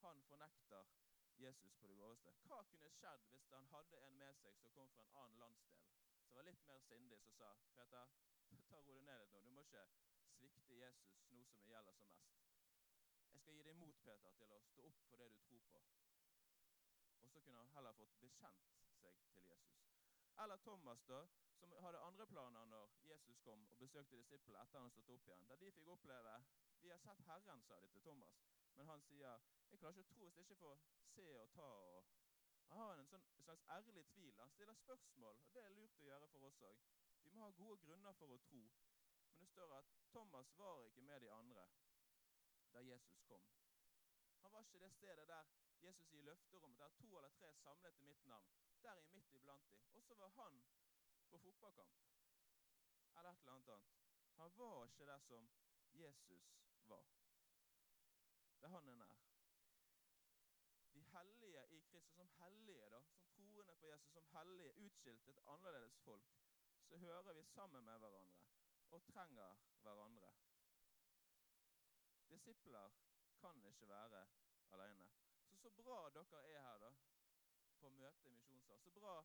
Han 0.00 0.22
fornekter 0.22 0.84
Jesus 1.38 1.74
på 1.74 1.86
det 1.86 1.96
groveste. 1.96 2.30
Hva 2.30 2.58
kunne 2.62 2.90
skjedd 2.90 3.24
hvis 3.30 3.48
han 3.50 3.66
hadde 3.72 4.02
en 4.06 4.18
med 4.18 4.34
seg 4.34 4.54
som 4.54 4.70
kom 4.76 4.90
fra 4.90 5.02
en 5.02 5.16
annen 5.22 5.38
landsdel, 5.38 5.80
som 6.26 6.36
var 6.36 6.46
litt 6.46 6.62
mer 6.68 6.78
sindig, 6.78 7.18
som 7.18 7.32
sa 7.32 7.48
'Peter, 7.54 8.06
ta 8.68 8.80
ro 8.80 8.94
deg 8.94 9.02
ned 9.08 9.18
litt 9.20 9.32
nå. 9.32 9.40
Du 9.40 9.50
må 9.50 9.64
ikke 9.66 9.82
svikte 10.36 10.78
Jesus 10.78 11.18
nå 11.30 11.42
som 11.44 11.64
det 11.64 11.72
gjelder 11.72 11.92
som 11.92 12.14
mest'. 12.14 12.46
Jeg 13.32 13.40
skal 13.40 13.54
gi 13.54 13.62
deg 13.62 13.76
mot, 13.82 13.98
Peter, 14.04 14.30
til 14.38 14.54
å 14.58 14.60
stå 14.68 14.86
opp 14.86 15.02
for 15.08 15.16
det 15.16 15.28
du 15.32 15.42
tror 15.48 15.66
på. 15.72 15.82
Og 17.22 17.30
så 17.30 17.40
kunne 17.40 17.58
han 17.58 17.74
heller 17.80 17.98
fått 17.98 18.20
bekjent 18.20 18.70
seg 19.02 19.18
til 19.34 19.50
Jesus. 19.50 19.84
Eller 20.38 20.56
Thomas, 20.56 21.02
da, 21.02 21.26
som 21.58 21.72
hadde 21.82 22.06
andre 22.06 22.26
planer 22.26 22.64
når 22.64 22.96
Jesus 23.10 23.38
kom 23.38 23.66
og 23.70 23.78
besøkte 23.78 24.16
disiplene 24.16 24.62
etter 24.62 24.78
han 24.78 24.86
hadde 24.86 25.00
stått 25.00 25.14
opp 25.16 25.26
igjen. 25.26 25.48
Der 25.48 25.56
de 25.56 25.72
fikk 25.80 25.94
oppleve 25.98 26.38
Vi 26.82 26.90
har 26.90 26.98
sett 26.98 27.20
Herren, 27.26 27.62
sa 27.62 27.80
de 27.80 27.88
til 27.88 28.02
Thomas. 28.02 28.38
Men 28.76 28.86
han 28.86 29.02
sier 29.02 29.40
jeg 29.70 29.78
klarer 29.80 29.98
ikke 29.98 30.04
å 30.04 30.10
tro 30.12 30.24
hvis 30.24 30.36
jeg 30.36 30.46
ikke 30.46 30.60
får 30.62 30.80
se 31.14 31.26
og 31.42 31.50
ta 31.56 31.68
og 31.90 32.14
Han 32.68 32.78
har 32.78 32.98
en 33.00 33.06
sånn, 33.08 33.22
slags 33.44 33.62
ærlig 33.72 34.02
tvil. 34.12 34.34
Han 34.38 34.50
stiller 34.52 34.74
spørsmål, 34.76 35.38
og 35.44 35.52
det 35.54 35.62
er 35.64 35.70
lurt 35.76 36.00
å 36.00 36.04
gjøre 36.04 36.26
for 36.32 36.48
oss 36.48 36.58
òg. 36.68 36.82
Vi 37.22 37.30
må 37.32 37.46
ha 37.46 37.54
gode 37.56 37.78
grunner 37.84 38.12
for 38.18 38.34
å 38.34 38.36
tro. 38.44 38.60
Men 39.30 39.40
det 39.40 39.48
står 39.48 39.72
at 39.78 39.94
Thomas 40.12 40.50
var 40.58 40.82
ikke 40.84 41.06
med 41.08 41.24
de 41.24 41.30
andre 41.32 41.64
da 42.74 42.82
Jesus 42.84 43.22
kom. 43.30 43.48
Han 44.42 44.52
var 44.52 44.66
ikke 44.66 44.82
det 44.84 44.92
stedet 44.98 45.24
der 45.28 45.48
Jesus 45.80 46.12
gir 46.12 46.28
løfter 46.28 46.68
der 46.78 46.94
to 47.00 47.08
eller 47.18 47.32
tre 47.38 47.54
samlet 47.62 47.98
i 48.02 48.04
mitt 48.10 48.26
navn. 48.26 48.52
Der 48.82 48.90
er 48.90 49.00
jeg 49.00 49.10
midt 49.16 49.34
iblant 49.40 49.70
de. 49.70 49.80
Og 49.94 50.02
så 50.02 50.14
var 50.14 50.28
han 50.36 50.62
på 51.30 51.38
fotballkamp. 51.38 51.96
Eller 53.16 53.30
et 53.30 53.40
eller 53.40 53.52
annet 53.52 53.68
annet. 53.68 53.98
Han 54.36 54.56
var 54.58 54.84
ikke 54.84 55.06
der 55.06 55.18
som 55.18 55.50
Jesus 55.92 56.67
var. 56.88 57.04
Der 58.60 58.68
han 58.68 58.88
er 58.88 58.94
nær. 58.94 59.16
De 60.94 61.02
hellige 61.02 61.68
i 61.68 61.80
Kristus, 61.80 62.04
som 62.16 62.28
hellige, 62.38 62.90
da, 62.90 63.00
som 63.00 63.22
troende 63.28 63.74
på 63.74 63.86
Jesus, 63.86 64.12
som 64.12 64.26
hellige, 64.36 64.76
utskilt, 64.84 65.28
et 65.28 65.40
annerledes 65.46 65.98
folk, 65.98 66.30
så 66.88 66.96
hører 66.96 67.32
vi 67.32 67.44
sammen 67.44 67.84
med 67.84 67.98
hverandre 67.98 68.46
og 68.90 69.02
trenger 69.04 69.56
hverandre. 69.82 70.32
Disipler 72.28 72.90
kan 73.40 73.64
ikke 73.64 73.88
være 73.88 74.26
alene. 74.70 75.08
Så 75.48 75.56
så 75.56 75.70
bra 75.70 76.10
dere 76.10 76.42
er 76.50 76.62
her 76.62 76.78
da, 76.78 76.92
på 77.80 77.88
møte 77.88 78.28
i 78.28 78.32
misjonssal. 78.32 78.80
Så 78.80 78.90
bra 78.90 79.24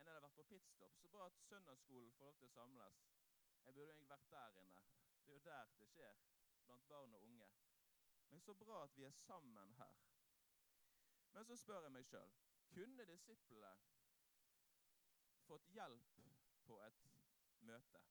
en 0.00 0.06
har 0.06 0.20
vært 0.20 0.36
på 0.36 0.42
pitstop. 0.42 0.96
Så 1.00 1.08
bra 1.08 1.26
at 1.26 1.38
søndagsskolen 1.48 2.12
får 2.12 2.24
lov 2.24 2.34
til 2.38 2.48
å 2.48 2.54
samles. 2.54 3.02
Jeg 3.64 3.74
burde 3.74 3.92
egentlig 3.92 4.10
vært 4.10 4.30
der 4.30 4.58
inne. 4.62 4.82
Det 5.24 5.32
er 5.32 5.38
jo 5.38 5.44
der 5.44 5.72
det 5.80 5.88
skjer, 5.90 6.20
blant 6.66 6.88
barn 6.88 7.14
og 7.14 7.22
unge. 7.22 7.48
Men 8.30 8.40
så 8.40 8.54
bra 8.54 8.82
at 8.84 8.96
vi 8.96 9.04
er 9.04 9.10
sammen 9.10 9.74
her. 9.78 9.94
Men 11.32 11.44
så 11.44 11.56
spør 11.56 11.82
jeg 11.86 11.92
meg 11.92 12.06
sjøl 12.08 12.32
kunne 12.72 13.06
disiplene 13.08 13.72
fått 15.46 15.68
hjelp 15.76 16.16
på 16.66 16.80
et 16.82 17.04
møte? 17.60 18.02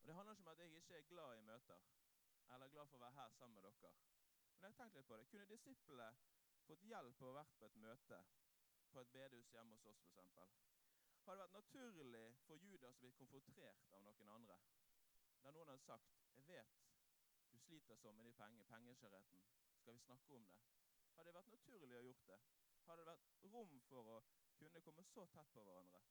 Og 0.00 0.06
Det 0.06 0.14
handler 0.14 0.32
ikke 0.32 0.42
om 0.42 0.52
at 0.52 0.58
jeg 0.58 0.76
ikke 0.76 0.96
er 0.96 1.08
glad 1.08 1.38
i 1.38 1.40
møter, 1.40 1.80
eller 2.54 2.68
glad 2.68 2.86
for 2.86 2.98
å 2.98 3.04
være 3.04 3.18
her 3.20 3.32
sammen 3.38 3.54
med 3.54 3.62
dere. 3.68 3.92
Men 4.58 4.68
jeg 4.68 4.76
tenkte 4.76 4.98
litt 4.98 5.08
på 5.08 5.16
det. 5.16 5.28
Kunne 5.32 5.48
disiplene 5.48 6.10
fått 6.66 6.84
hjelp 6.90 7.22
av 7.22 7.30
å 7.30 7.36
vært 7.38 7.56
på 7.58 7.68
et 7.70 7.80
møte 7.84 8.20
på 8.90 9.00
et 9.00 9.12
bedehus 9.14 9.52
hjemme 9.54 9.76
hos 9.76 9.86
oss, 9.86 10.04
f.eks.? 10.14 10.38
Har 11.24 11.36
det 11.36 11.42
vært 11.44 11.56
naturlig 11.56 12.26
for 12.46 12.62
Judas 12.66 12.98
å 12.98 13.04
bli 13.04 13.12
konfrontert 13.18 13.92
av 13.94 14.02
noen 14.04 14.32
andre? 14.34 14.56
Der 15.42 15.52
noen 15.56 15.68
hadde 15.68 15.84
sagt 15.84 16.16
'Jeg 16.34 16.46
vet 16.46 16.89
sliter 17.64 17.98
sånn 18.00 18.16
med 18.18 18.26
de 18.28 18.32
penger, 18.38 18.66
pengeskjærheten. 18.70 19.44
Skal 19.80 19.96
vi 19.96 20.02
snakke 20.04 20.34
om 20.34 20.46
det?' 20.46 20.60
Hadde 21.16 21.28
det 21.28 21.34
vært 21.34 21.52
naturlig 21.52 21.96
å 21.98 22.02
gjort 22.06 22.26
det? 22.26 22.38
Hadde 22.86 23.02
det 23.02 23.06
vært 23.10 23.26
rom 23.54 23.80
for 23.88 24.12
å 24.16 24.18
kunne 24.58 24.80
komme 24.86 25.04
så 25.04 25.26
tett 25.34 25.52
på 25.54 25.64
hverandre? 25.64 26.02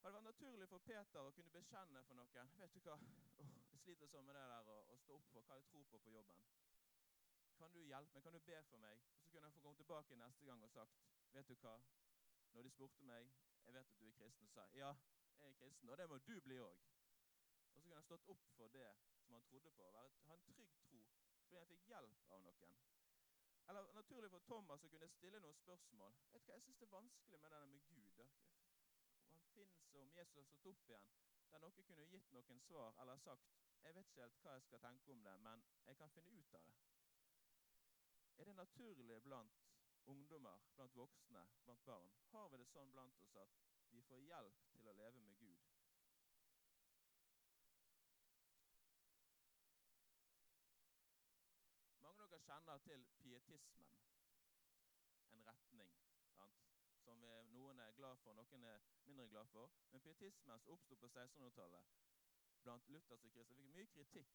Hadde 0.00 0.10
det 0.10 0.18
vært 0.18 0.28
naturlig 0.30 0.68
for 0.68 0.78
Peter 0.78 1.20
å 1.20 1.32
kunne 1.36 1.54
bekjenne 1.58 2.02
for 2.08 2.14
noen 2.14 2.54
'Vet 2.58 2.74
du 2.74 2.80
hva, 2.80 2.98
oh, 3.38 3.54
jeg 3.72 3.80
sliter 3.84 4.06
sånn 4.06 4.26
med 4.26 4.34
det 4.34 4.46
der 4.54 4.72
å, 4.74 4.96
stå 4.96 5.14
opp 5.14 5.28
for 5.32 5.42
hva 5.42 5.60
jeg 5.60 5.68
tror 5.72 5.84
på 5.84 5.98
på 5.98 6.10
jobben.' 6.10 6.44
Kan 7.58 7.72
du 7.72 7.80
hjelpe 7.84 8.14
meg? 8.14 8.22
Kan 8.22 8.32
du 8.32 8.40
be 8.40 8.62
for 8.62 8.78
meg? 8.78 9.00
Og 9.16 9.24
så 9.24 9.30
kunne 9.30 9.46
jeg 9.46 9.52
få 9.52 9.60
komme 9.60 9.76
tilbake 9.76 10.16
neste 10.16 10.44
gang 10.44 10.62
og 10.62 10.70
sagt, 10.70 11.00
'Vet 11.32 11.48
du 11.48 11.54
hva, 11.54 11.80
når 12.52 12.62
de 12.62 12.70
spurte 12.70 13.02
meg 13.04 13.32
jeg 13.64 13.74
vet 13.74 13.90
at 13.90 14.00
du 14.00 14.06
er 14.06 14.12
kristen, 14.12 14.48
sa 14.48 14.66
ja, 14.74 14.94
jeg 15.38 15.48
er 15.48 15.52
kristen, 15.52 15.88
og 15.88 15.98
det 15.98 16.08
må 16.08 16.18
du 16.18 16.40
bli 16.40 16.58
òg. 16.58 16.78
Og 17.64 17.72
så 17.72 17.80
kunne 17.80 17.94
han 17.94 18.02
stått 18.02 18.28
opp 18.28 18.46
for 18.56 18.68
det 18.68 18.88
som 19.30 19.34
han 19.38 19.42
trodde 19.42 19.70
på, 19.70 19.90
være, 19.94 20.10
ha 20.26 20.34
en 20.34 20.42
trygg 20.42 20.70
tro 20.84 21.00
fordi 21.44 21.58
han 21.58 21.68
fikk 21.68 21.84
hjelp 21.92 22.30
av 22.34 22.40
noen. 22.42 22.72
Eller 23.70 23.92
naturlig 23.94 24.30
for 24.32 24.42
Thomas 24.48 24.82
å 24.82 24.90
kunne 24.90 25.08
stille 25.12 25.40
noen 25.44 25.58
spørsmål. 25.60 26.16
Vet 26.32 26.42
du 26.42 26.50
hva, 26.50 26.56
Jeg 26.56 26.64
syns 26.64 26.80
det 26.80 26.86
er 26.88 26.96
vanskelig 26.96 27.40
med 27.44 27.54
denne 27.54 27.68
med 27.74 27.84
Gud. 27.86 28.34
Om 29.30 29.38
han 29.38 29.46
fins, 29.54 29.78
og 29.92 30.00
om 30.00 30.12
Jesus 30.16 30.34
har 30.40 30.48
stått 30.50 30.66
opp 30.72 30.90
igjen. 30.90 31.06
Der 31.52 31.62
noen 31.62 31.86
kunne 31.90 32.08
gitt 32.10 32.34
noen 32.34 32.62
svar 32.66 32.98
eller 33.04 33.22
sagt 33.22 33.54
jeg 33.84 33.94
vet 33.96 34.10
ikke 34.10 34.26
helt 34.26 34.42
hva 34.42 34.56
jeg 34.56 34.66
skal 34.66 34.82
tenke 34.82 35.14
om 35.14 35.22
det, 35.24 35.36
men 35.46 35.62
jeg 35.86 35.96
kan 36.02 36.10
finne 36.16 36.42
ut 36.42 36.54
av 36.58 36.66
det. 36.66 36.76
Er 38.36 38.50
det 38.50 38.56
naturlig 38.58 39.22
blant 39.22 39.62
ungdommer, 40.10 40.66
blant 40.74 40.96
voksne, 40.96 41.46
blant 41.64 41.84
barn? 41.86 42.10
Har 42.34 42.50
vi 42.50 42.60
det 42.60 42.66
sånn 42.74 42.92
blant 42.92 43.22
oss 43.22 43.36
at 43.46 43.62
vi 43.94 44.02
får 44.10 44.26
hjelp 44.26 44.66
til 44.74 44.90
å 44.90 44.98
leve 45.04 45.22
med 45.22 45.38
Gud? 45.38 45.70
Mange 52.10 52.22
av 52.24 52.30
dere 52.30 52.39
kjenner 52.50 52.78
til 52.78 53.04
pietismen, 53.22 53.90
en 55.32 55.46
retning 55.46 55.92
sant? 56.34 56.56
som 57.04 57.20
vi, 57.22 57.30
noen 57.52 57.78
er 57.78 57.92
glad 57.92 58.16
for, 58.24 58.32
noen 58.32 58.64
er 58.64 58.80
mindre 59.06 59.28
glad 59.28 59.46
for. 59.46 59.70
Men 59.90 60.00
pietismen 60.00 60.58
som 60.58 60.72
oppsto 60.74 60.96
på 60.96 61.06
1600-tallet 61.06 61.92
blant 62.62 62.88
lutherske 62.88 63.30
kristne, 63.30 63.56
fikk 63.56 63.70
mye 63.74 63.86
kritikk 63.94 64.34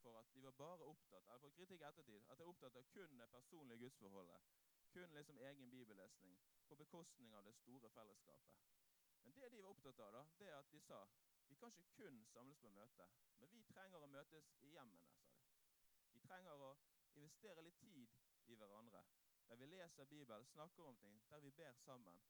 for 0.00 0.16
at 0.18 0.32
de 0.34 0.42
var 0.42 0.56
bare 0.62 0.88
opptatt 0.88 1.26
eller 1.28 1.42
for 1.44 1.56
kritikk 1.58 1.84
ettertid, 1.88 2.24
at 2.28 2.38
de 2.38 2.42
er 2.46 2.52
opptatt 2.52 2.76
av 2.80 2.86
kun 2.94 3.18
det 3.20 3.28
personlige 3.30 3.82
gudsforholdet. 3.84 4.40
Kun 4.94 5.14
liksom 5.14 5.38
egen 5.38 5.70
bibellesning 5.70 6.38
på 6.68 6.78
bekostning 6.80 7.34
av 7.36 7.44
det 7.44 7.54
store 7.54 7.90
fellesskapet. 7.90 8.56
Men 9.22 9.34
det 9.36 9.50
de 9.52 9.62
var 9.62 9.74
opptatt 9.74 10.00
av, 10.00 10.12
da, 10.16 10.24
det 10.38 10.48
er 10.48 10.58
at 10.58 10.72
de 10.72 10.80
sa 10.80 11.04
vi 11.50 11.54
kan 11.54 11.68
ikke 11.68 11.92
kun 11.96 12.24
samles 12.24 12.58
på 12.62 12.68
møte, 12.68 13.06
men 13.38 13.52
vi 13.52 13.62
trenger 13.72 13.98
å 13.98 14.06
møtes 14.06 14.52
i 14.62 14.72
hjemmene. 14.72 15.12
sa 15.12 15.28
de. 15.34 15.38
Vi 16.12 16.20
trenger 16.22 16.52
å 16.52 16.76
investere 17.20 17.62
litt 17.62 17.80
tid 17.84 18.08
i 18.52 18.56
hverandre. 18.56 19.04
Der 19.48 19.56
vi 19.60 19.66
leser 19.66 20.04
Bibelen, 20.04 20.46
snakker 20.46 20.88
om 20.88 20.96
ting, 20.96 21.22
der 21.30 21.40
vi 21.40 21.50
ber 21.50 21.72
sammen. 21.72 22.20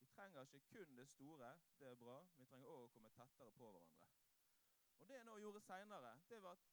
Vi 0.00 0.06
trenger 0.06 0.42
ikke 0.42 0.60
kun 0.60 0.96
det 0.96 1.08
store, 1.08 1.58
det 1.78 1.88
er 1.88 1.94
bra, 1.94 2.16
vi 2.36 2.44
trenger 2.44 2.68
òg 2.68 2.84
å 2.84 2.92
komme 2.94 3.10
tettere 3.16 3.52
på 3.58 3.70
hverandre. 3.72 4.08
Og 4.98 5.08
Det 5.08 5.14
jeg 5.14 5.40
gjorde 5.40 5.60
seinere, 5.60 6.12
var 6.42 6.52
at 6.52 6.66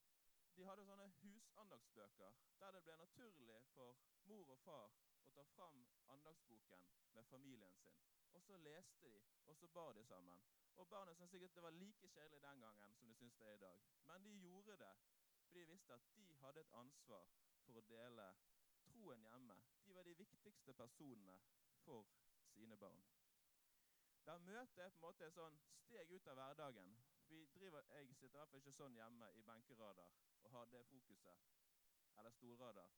de 0.56 0.65
hadde 0.65 0.86
sånne 0.86 1.08
husandagsbøker 1.21 2.34
der 2.60 2.71
det 2.76 2.82
ble 2.84 2.95
naturlig 2.97 3.62
for 3.73 4.02
mor 4.30 4.52
og 4.56 4.60
far 4.65 4.91
å 5.23 5.30
ta 5.36 5.45
fram 5.56 5.80
andagsboken 6.15 6.84
med 7.13 7.26
familien 7.32 7.76
sin. 7.82 7.97
Og 8.34 8.41
så 8.41 8.58
leste 8.58 9.10
de, 9.10 9.23
og 9.45 9.58
så 9.58 9.67
bar 9.67 9.93
de 9.93 10.04
sammen. 10.06 10.43
Og 10.76 10.88
Barna 10.89 11.13
syntes 11.13 11.32
sikkert 11.32 11.56
det 11.56 11.63
var 11.63 11.71
like 11.78 12.08
kjedelig 12.08 12.41
den 12.41 12.62
gangen 12.62 12.93
som 12.97 13.08
de 13.08 13.15
syns 13.15 13.36
det 13.38 13.49
er 13.49 13.54
i 13.54 13.63
dag. 13.65 13.82
Men 14.10 14.23
de 14.26 14.38
gjorde 14.41 14.78
det 14.78 14.93
fordi 15.47 15.60
de 15.60 15.71
visste 15.71 15.93
at 15.93 16.02
de 16.15 16.36
hadde 16.41 16.62
et 16.62 16.71
ansvar 16.73 17.28
for 17.65 17.80
å 17.80 17.86
dele 17.89 18.28
troen 18.88 19.26
hjemme. 19.28 19.58
De 19.86 19.95
var 19.95 20.08
de 20.08 20.15
viktigste 20.19 20.73
personene 20.73 21.38
for 21.84 22.08
sine 22.54 22.78
barn. 22.78 23.04
Der 24.26 24.38
møtet 24.38 24.84
er 24.84 24.89
på 24.89 24.99
en 24.99 25.08
måte 25.08 25.32
sånn 25.36 25.58
steg 25.84 26.12
ut 26.12 26.28
av 26.32 26.38
hverdagen. 26.39 26.93
Vi 27.28 27.45
driver, 27.56 27.84
Jeg 27.91 28.08
sitter 28.15 28.28
i 28.28 28.39
hvert 28.39 28.49
fall 28.49 28.62
ikke 28.62 28.78
sånn 28.78 28.95
hjemme 28.95 29.32
i 29.34 29.41
benkerader 29.41 30.13
og 30.43 30.52
har 30.52 30.65
det 30.71 30.84
fokuset. 30.86 31.49
Eller 32.17 32.32
storrader. 32.32 32.89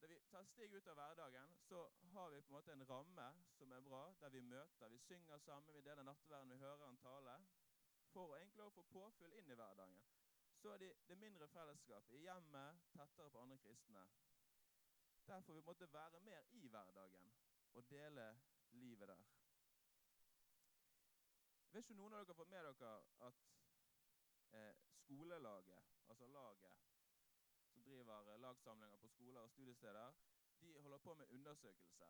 Da 0.00 0.06
vi 0.06 0.20
tar 0.30 0.44
steg 0.44 0.74
ut 0.74 0.88
av 0.92 0.96
hverdagen, 0.98 1.54
så 1.68 1.90
har 2.12 2.30
vi 2.30 2.40
på 2.42 2.52
en 2.52 2.56
måte 2.56 2.72
en 2.72 2.86
ramme 2.86 3.28
som 3.58 3.72
er 3.72 3.80
bra, 3.80 4.02
der 4.20 4.28
vi 4.28 4.40
møter, 4.40 4.88
vi 4.88 4.98
synger 4.98 5.38
sammen, 5.38 5.74
vi 5.74 5.80
deler 5.80 6.02
nattverden, 6.02 6.50
vi 6.50 6.58
hører 6.60 6.88
en 6.88 6.98
tale. 6.98 7.38
For 8.12 8.30
å 8.30 8.36
egentlig 8.36 8.72
få 8.76 8.82
påfyll 8.92 9.32
inn 9.38 9.50
i 9.50 9.56
hverdagen. 9.58 10.02
Så 10.64 10.70
er 10.70 10.78
det 10.78 10.92
det 11.08 11.18
mindre 11.18 11.48
fellesskapet 11.48 12.14
i 12.16 12.22
hjemmet, 12.24 12.76
tettere 12.92 13.30
på 13.30 13.38
andre 13.38 13.58
kristne. 13.58 14.08
Derfor 15.26 15.52
vi 15.52 15.60
måtte 15.60 15.92
være 15.92 16.20
mer 16.20 16.42
i 16.50 16.68
hverdagen 16.68 17.32
og 17.72 17.90
dele 17.90 18.40
livet 18.70 19.08
der. 19.08 19.24
Jeg 21.66 21.74
vet 21.74 21.84
ikke 21.84 21.96
noen 21.98 22.12
av 22.12 22.18
dere 22.18 22.32
har 22.32 22.38
fått 22.38 22.48
med 22.54 22.64
dere 22.64 22.92
at 23.26 23.42
eh, 24.52 24.80
skolelaget, 25.02 25.82
altså 26.08 26.26
laget 26.26 26.80
som 27.72 27.84
driver 27.84 28.32
eh, 28.32 28.40
lagsamlinger 28.40 28.96
på 28.96 29.08
skoler 29.08 29.40
og 29.40 29.50
studiesteder, 29.50 30.12
de 30.60 30.78
holder 30.78 30.98
på 30.98 31.14
med 31.14 31.26
undersøkelse 31.26 32.08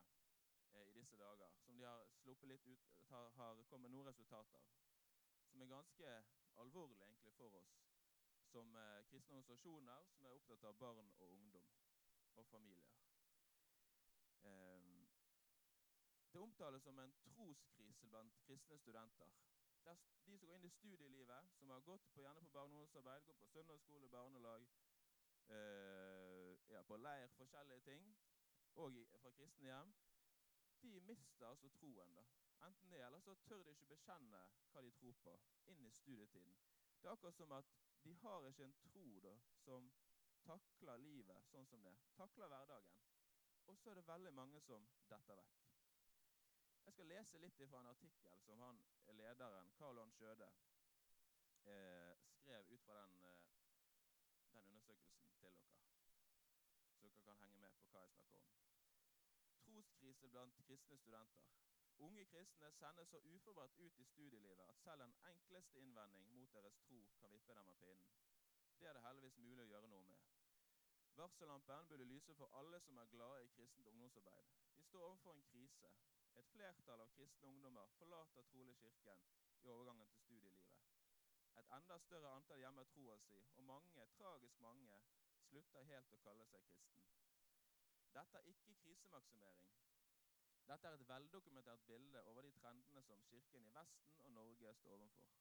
eh, 0.72 0.86
i 0.88 0.92
disse 0.92 1.16
dager. 1.16 1.50
Som 1.58 1.78
de 1.78 1.82
har 1.82 2.06
sluppet 2.22 2.48
litt 2.48 2.66
ut, 2.66 2.86
har, 3.08 3.28
har 3.30 3.62
kommet 3.62 3.90
noen 3.90 4.06
resultater. 4.06 4.62
Som 5.50 5.60
er 5.60 5.74
ganske 5.74 6.22
alvorlig 6.54 7.02
egentlig 7.02 7.34
for 7.34 7.58
oss 7.58 7.93
som 8.54 8.76
eh, 8.76 9.04
kristne 9.10 9.34
organisasjoner 9.36 10.10
som 10.14 10.26
er 10.26 10.34
opptatt 10.36 10.64
av 10.68 10.76
barn 10.78 11.08
og 11.18 11.30
ungdom 11.32 11.70
og 12.38 12.46
familier. 12.46 13.00
Eh, 14.46 14.84
det 16.32 16.40
omtales 16.40 16.82
som 16.82 16.98
en 16.98 17.14
troskrise 17.24 18.06
blant 18.06 18.38
kristne 18.46 18.78
studenter. 18.78 19.32
Der 19.84 19.98
de 20.26 20.38
som 20.38 20.46
går 20.48 20.54
inn 20.54 20.68
i 20.68 20.70
studielivet, 20.70 21.50
som 21.58 21.70
har 21.70 21.80
gått 21.80 22.06
på, 22.12 22.22
gjerne 22.22 22.40
på 22.40 22.52
barneungdomsarbeid, 22.56 23.26
gått 23.26 23.38
på 23.38 23.46
søndagsskole, 23.46 24.08
barnelag, 24.08 24.68
eh, 25.56 26.54
ja, 26.70 26.82
på 26.82 26.96
leir, 26.96 27.26
forskjellige 27.36 27.80
ting, 27.80 28.16
og 28.74 28.94
i, 28.94 29.04
fra 29.18 29.30
kristne 29.30 29.66
hjem, 29.66 29.94
de 30.82 31.00
mister 31.00 31.46
altså 31.46 31.68
troen. 31.68 32.14
da. 32.14 32.24
Enten 32.68 32.90
det, 32.90 33.02
eller 33.06 33.20
så 33.20 33.34
tør 33.34 33.62
de 33.62 33.74
ikke 33.74 33.90
bekjenne 33.96 34.46
hva 34.72 34.82
de 34.86 34.94
tror 35.00 35.18
på, 35.26 35.38
inn 35.66 35.86
i 35.86 35.90
studietiden. 35.90 36.56
Det 37.02 37.08
er 37.08 37.12
akkurat 37.18 37.36
som 37.36 37.52
at 37.52 37.74
de 38.04 38.14
har 38.22 38.46
ikke 38.46 38.64
en 38.64 38.74
tro 38.84 39.20
da, 39.24 39.34
som 39.64 39.90
takler 40.44 41.00
livet 41.00 41.46
sånn 41.50 41.66
som 41.66 41.84
det. 41.84 41.94
Takler 42.18 42.50
hverdagen. 42.52 42.98
Og 43.64 43.78
så 43.80 43.90
er 43.90 43.98
det 43.98 44.08
veldig 44.08 44.32
mange 44.36 44.60
som 44.60 44.84
detter 45.08 45.38
vekk. 45.40 45.60
Jeg 46.84 46.92
skal 46.92 47.08
lese 47.08 47.40
litt 47.40 47.62
fra 47.70 47.80
en 47.80 47.92
artikkel 47.94 48.40
som 48.44 48.60
han 48.60 48.80
lederen, 49.16 49.70
Karl 49.78 49.96
Johan 49.96 50.12
Skjøde, 50.12 50.50
eh, 51.64 52.12
skrev 52.36 52.68
ut 52.74 52.82
fra 52.84 52.98
den, 53.00 53.24
eh, 53.24 53.38
den 54.52 54.66
undersøkelsen 54.66 55.24
til 55.30 55.40
dere. 55.40 55.64
Så 56.98 57.08
dere 57.08 57.24
kan 57.24 57.40
henge 57.40 57.56
med 57.56 57.72
på 57.72 57.88
hva 57.88 58.02
jeg 58.02 58.10
snakker 58.10 58.36
om. 58.36 58.52
Troskrise 59.64 60.28
blant 60.28 60.60
kristne 60.66 60.98
studenter. 60.98 61.48
Unge 61.98 62.24
kristne 62.24 62.72
sendes 62.72 63.08
så 63.08 63.18
uforberedt 63.18 63.78
ut 63.78 63.98
i 63.98 64.04
studielivet 64.04 64.64
at 64.68 64.78
selv 64.78 65.00
den 65.00 65.14
enkleste 65.30 65.80
innvending 65.80 66.32
mot 66.32 66.54
deres 66.54 66.78
tro 66.86 67.00
kan 67.20 67.32
vippe 67.32 67.54
dem 67.54 67.68
av 67.68 67.74
pinnen. 67.74 68.14
Det 68.80 68.88
er 68.88 68.92
det 68.92 69.02
heldigvis 69.02 69.38
mulig 69.38 69.62
å 69.64 69.68
gjøre 69.72 69.90
noe 69.92 70.02
med. 70.08 70.24
Varsellampen 71.16 71.86
burde 71.88 72.04
lyse 72.04 72.34
for 72.34 72.58
alle 72.60 72.80
som 72.80 72.98
er 72.98 73.12
glade 73.12 73.44
i 73.44 73.52
kristent 73.56 73.86
ungdomsarbeid. 73.86 74.50
Vi 74.76 74.82
står 74.82 75.04
overfor 75.08 75.34
en 75.34 75.46
krise. 75.52 75.90
Et 76.34 76.48
flertall 76.52 77.00
av 77.00 77.12
kristne 77.14 77.48
ungdommer 77.48 77.92
forlater 77.98 78.42
trolig 78.50 78.74
Kirken 78.80 79.22
i 79.62 79.68
overgangen 79.68 80.08
til 80.08 80.20
studielivet. 80.20 80.80
Et 81.56 81.70
enda 81.78 81.98
større 81.98 82.32
antall 82.36 82.60
gjemmer 82.60 82.84
troa 82.84 83.18
si, 83.18 83.38
og 83.54 83.64
mange, 83.64 84.06
tragisk 84.18 84.60
mange, 84.60 84.98
slutter 85.48 85.86
helt 85.92 86.12
å 86.12 86.22
kalle 86.26 86.46
seg 86.50 86.66
kristen. 86.66 87.06
Dette 88.18 88.40
er 88.40 88.50
ikke 88.50 88.74
krisemaksimering. 88.82 89.70
Dette 90.68 90.88
er 90.88 90.94
et 90.96 91.08
veldokumentert 91.08 91.82
bilde 91.86 92.20
over 92.24 92.42
de 92.42 92.50
trendene 92.50 93.02
som 93.02 93.22
Kirken 93.28 93.66
i 93.66 93.72
Vesten 93.74 94.14
og 94.24 94.32
Norge 94.32 94.74
står 94.74 94.90
overfor. 94.90 95.32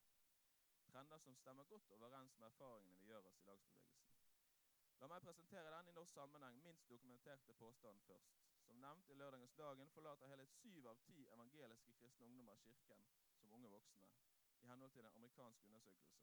Trender 0.88 1.18
som 1.18 1.36
stemmer 1.36 1.64
godt 1.64 1.90
overens 1.98 2.38
med 2.40 2.48
erfaringene 2.48 2.98
vi 2.98 3.06
gjør 3.06 3.30
oss 3.30 3.40
i 3.40 3.46
dagsbevegelsen. 3.46 4.18
La 5.00 5.08
meg 5.12 5.24
presentere 5.24 5.72
den 5.76 5.92
i 5.92 5.94
norsk 5.98 6.14
sammenheng 6.18 6.60
minst 6.66 6.90
dokumenterte 6.90 7.54
påstanden 7.62 8.04
først. 8.10 8.42
Som 8.68 8.82
nevnt 8.84 9.10
i 9.10 9.18
lørdagens 9.22 9.56
Dagen 9.62 9.90
forlater 9.96 10.28
hele 10.34 10.46
syv 10.58 10.88
av 10.92 11.00
ti 11.08 11.26
evangeliske 11.38 11.96
kristne 12.02 12.28
ungdommer 12.28 12.60
Kirken 12.66 13.08
som 13.38 13.56
unge 13.58 13.72
voksne, 13.78 14.12
i 14.62 14.68
henhold 14.68 14.92
til 14.92 15.06
en 15.06 15.16
amerikansk 15.16 15.66
undersøkelse. 15.72 16.22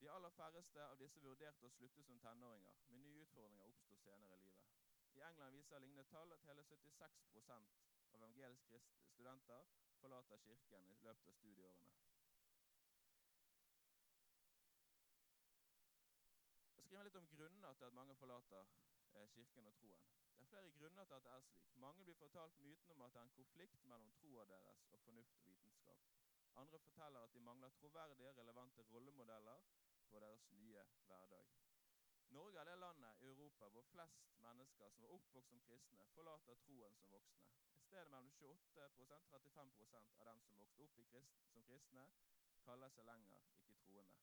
De 0.00 0.10
aller 0.10 0.30
færreste 0.36 0.84
av 0.84 0.98
disse 1.00 1.20
vurderte 1.24 1.66
å 1.66 1.74
slutte 1.78 2.02
som 2.02 2.20
tenåringer, 2.20 2.78
men 2.88 3.02
nye 3.06 3.24
utfordringer 3.24 3.72
oppsto 3.72 3.96
senere 4.04 4.36
i 4.36 4.46
livet. 4.46 4.72
I 5.14 5.20
England 5.28 5.56
viser 5.56 5.78
lignende 5.78 6.08
tall 6.10 6.32
at 6.32 6.48
hele 6.48 6.64
76 6.64 7.20
av 8.12 8.18
evangeliske 8.20 8.78
studenter 9.12 9.68
forlater 10.00 10.36
Kirken 10.44 10.88
i 10.90 10.96
løpet 11.00 11.28
av 11.28 11.36
studieårene. 11.38 11.90
Jeg 16.76 16.84
skriver 16.84 17.08
litt 17.08 17.16
om 17.20 17.28
grunner 17.30 17.78
til 17.78 17.88
at 17.88 17.96
mange 17.96 18.16
forlater 18.20 18.68
eh, 19.12 19.28
Kirken 19.36 19.70
og 19.70 19.76
troen. 19.78 20.04
Det 20.36 20.44
er 20.44 20.50
flere 20.50 20.74
grunner 20.76 21.08
til 21.08 21.14
at 21.14 21.24
det 21.24 21.32
er 21.36 21.46
slik. 21.46 21.72
Mange 21.84 22.04
blir 22.04 22.18
fortalt 22.20 22.58
myten 22.60 22.92
om 22.96 23.06
at 23.06 23.14
det 23.14 23.20
er 23.22 23.30
en 23.30 23.36
konflikt 23.38 23.84
mellom 23.84 24.12
troa 24.20 24.44
deres 24.50 24.84
og 24.92 25.00
fornuft 25.06 25.40
og 25.40 25.46
vitenskap. 25.46 26.04
Andre 26.64 26.78
forteller 26.78 27.20
at 27.20 27.34
de 27.34 27.40
mangler 27.40 27.70
troverdige, 27.80 28.32
relevante 28.40 28.82
rollemodeller 28.92 29.64
for 30.10 30.20
deres 30.20 30.50
nye 30.50 30.84
hverdag. 31.06 31.48
Norge 32.28 32.60
er 32.60 32.64
det 32.64 32.78
landet 32.78 33.20
i 33.20 33.26
Europa 33.32 33.68
hvor 33.68 33.88
flest 33.94 34.28
mennesker 34.44 34.90
som 34.90 35.04
er 35.04 35.16
oppvokst 35.16 35.50
som 35.50 35.60
kristne, 35.60 36.06
forlater 36.14 36.60
troen 36.66 36.94
som 36.96 37.12
voksne. 37.12 37.71
Et 37.92 37.98
det 37.98 38.10
mellom 38.10 38.28
28 38.40 38.84
og 39.00 39.24
35% 39.30 40.20
av 40.20 40.26
dem 40.26 40.38
som 40.40 40.54
vokste 40.58 40.84
opp 40.84 40.94
kristne, 41.10 41.42
som 41.52 41.64
kristne, 41.66 42.04
kaller 42.64 42.88
seg 42.94 43.04
lenger 43.04 43.42
ikke 43.68 43.84
troende. 43.88 44.22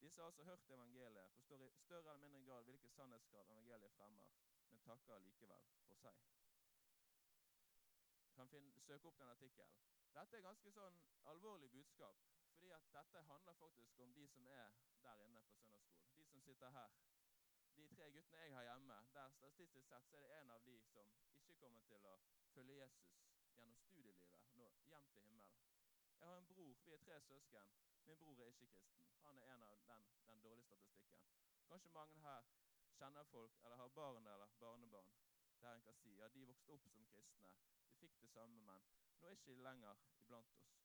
Disse 0.00 0.22
har 0.22 0.30
altså 0.30 0.46
hørt 0.48 0.70
evangeliet, 0.70 1.34
forstår 1.34 1.64
i 1.66 1.68
større 1.82 2.14
eller 2.14 2.22
mindre 2.22 2.40
grad 2.46 2.64
hvilke 2.64 2.88
sannhetskrav 2.88 3.50
evangeliet 3.52 3.92
fremmer, 3.98 4.32
men 4.70 4.80
takker 4.88 5.20
likevel 5.26 5.68
for 5.90 6.00
seg. 6.06 6.24
Kan 8.34 8.48
finne, 8.48 8.72
søke 8.80 9.12
opp 9.12 9.20
den 9.20 9.36
artikkelen. 9.36 9.76
Dette 10.16 10.40
er 10.40 10.48
ganske 10.48 10.72
sånn 10.72 11.00
alvorlig 11.34 11.68
budskap, 11.76 12.24
fordi 12.54 12.72
at 12.78 12.92
dette 12.96 13.28
handler 13.28 13.60
faktisk 13.60 14.00
om 14.00 14.16
de 14.16 14.24
som 14.28 14.48
er 14.56 14.72
der 15.04 15.26
inne 15.28 15.44
på 15.44 15.52
søndagsskolen. 15.60 16.16
De 16.16 16.32
som 16.32 16.40
sitter 16.48 16.72
her. 16.80 17.11
De 17.82 17.88
tre 17.96 18.10
guttene 18.14 18.42
jeg 18.44 18.54
har 18.54 18.62
hjemme, 18.62 18.96
der 19.14 19.30
statistisk 19.36 19.88
sett 19.88 20.04
så 20.10 20.16
er 20.16 20.28
det 20.28 20.36
en 20.40 20.50
av 20.54 20.60
de 20.66 20.74
som 20.86 21.08
ikke 21.34 21.54
kommer 21.62 21.80
til 21.88 22.04
å 22.06 22.12
følge 22.54 22.76
Jesus 22.76 23.16
gjennom 23.56 23.80
studielivet 23.80 24.44
nå 24.58 24.68
hjem 24.90 25.08
til 25.14 25.24
himmelen. 25.26 25.64
Jeg 26.18 26.28
har 26.28 26.36
en 26.38 26.46
bror, 26.52 26.76
vi 26.84 26.92
er 26.94 27.02
tre 27.06 27.16
søsken. 27.26 27.72
Min 28.06 28.20
bror 28.20 28.44
er 28.44 28.52
ikke 28.52 28.68
kristen. 28.76 29.08
Han 29.24 29.38
er 29.38 29.54
en 29.56 29.66
av 29.66 29.82
den, 29.88 30.06
den 30.28 30.44
dårlige 30.46 30.68
statistikken. 30.68 31.26
Kanskje 31.72 31.94
mange 31.96 32.22
her 32.28 32.46
kjenner 33.00 33.26
folk 33.34 33.58
eller 33.64 33.82
har 33.82 33.88
barn 33.98 34.26
eller 34.34 34.54
barnebarn 34.60 35.10
der 35.62 35.74
en 35.74 35.82
kan 35.82 35.98
si 36.04 36.14
ja, 36.20 36.28
de 36.28 36.46
vokste 36.46 36.72
opp 36.76 36.86
som 36.94 37.10
kristne. 37.16 37.50
De 37.88 37.98
fikk 37.98 38.20
det 38.22 38.30
samme, 38.30 38.62
men 38.70 38.86
nå 39.18 39.26
er 39.26 39.36
ikke 39.40 39.50
de 39.50 39.66
lenger 39.66 40.06
iblant 40.22 40.54
oss. 40.62 40.78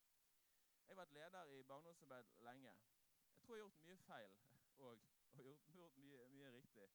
Jeg 0.88 0.96
har 0.96 1.04
vært 1.04 1.16
leder 1.20 1.54
i 1.54 1.64
barndomsarbeid 1.64 2.34
lenge. 2.50 2.74
Jeg 3.34 3.42
tror 3.42 3.56
jeg 3.56 3.64
har 3.64 3.70
gjort 3.70 3.86
mye 3.86 4.04
feil 4.10 4.36
og, 4.88 5.08
og 5.39 5.45
gjort, 5.45 5.67
gjort 5.80 5.97
mye, 6.04 6.28
mye, 6.34 6.52
riktig. 6.52 6.88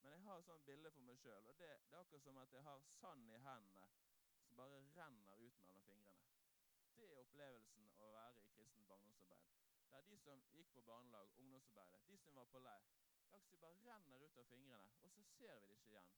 Men 0.00 0.12
jeg 0.12 0.20
har 0.26 0.38
et 0.38 0.46
sånt 0.46 0.66
bilde 0.66 0.90
for 0.94 1.06
meg 1.08 1.18
sjøl, 1.22 1.46
og 1.50 1.58
det, 1.58 1.70
det, 1.88 1.94
er 1.96 2.02
akkurat 2.02 2.22
som 2.22 2.38
at 2.42 2.52
jeg 2.54 2.64
har 2.66 2.84
sand 3.00 3.32
i 3.34 3.40
hendene 3.46 3.86
som 4.44 4.60
bare 4.60 4.82
renner 4.96 5.42
ut 5.46 5.58
mellom 5.62 5.82
fingrene. 5.86 6.28
Det 6.94 7.08
er 7.08 7.18
opplevelsen 7.22 7.90
å 8.04 8.12
være 8.14 8.44
i 8.44 8.46
kristen 8.54 8.86
barndomsarbeid. 8.90 9.66
Det 9.90 9.98
er 9.98 10.06
de 10.08 10.18
som 10.22 10.46
gikk 10.54 10.70
på 10.76 10.84
barnelag, 10.86 11.34
ungdomsarbeidet, 11.42 12.08
de 12.12 12.18
som 12.22 12.38
var 12.38 12.48
på 12.54 12.62
leir. 12.62 12.88
Det 13.30 13.42
er 13.42 13.60
bare 13.64 13.82
renner 13.84 14.24
ut 14.24 14.38
av 14.38 14.48
fingrene, 14.52 14.94
og 15.02 15.12
så 15.16 15.26
ser 15.34 15.60
vi 15.60 15.68
det 15.68 15.78
ikke 15.78 15.92
igjen. 15.94 16.14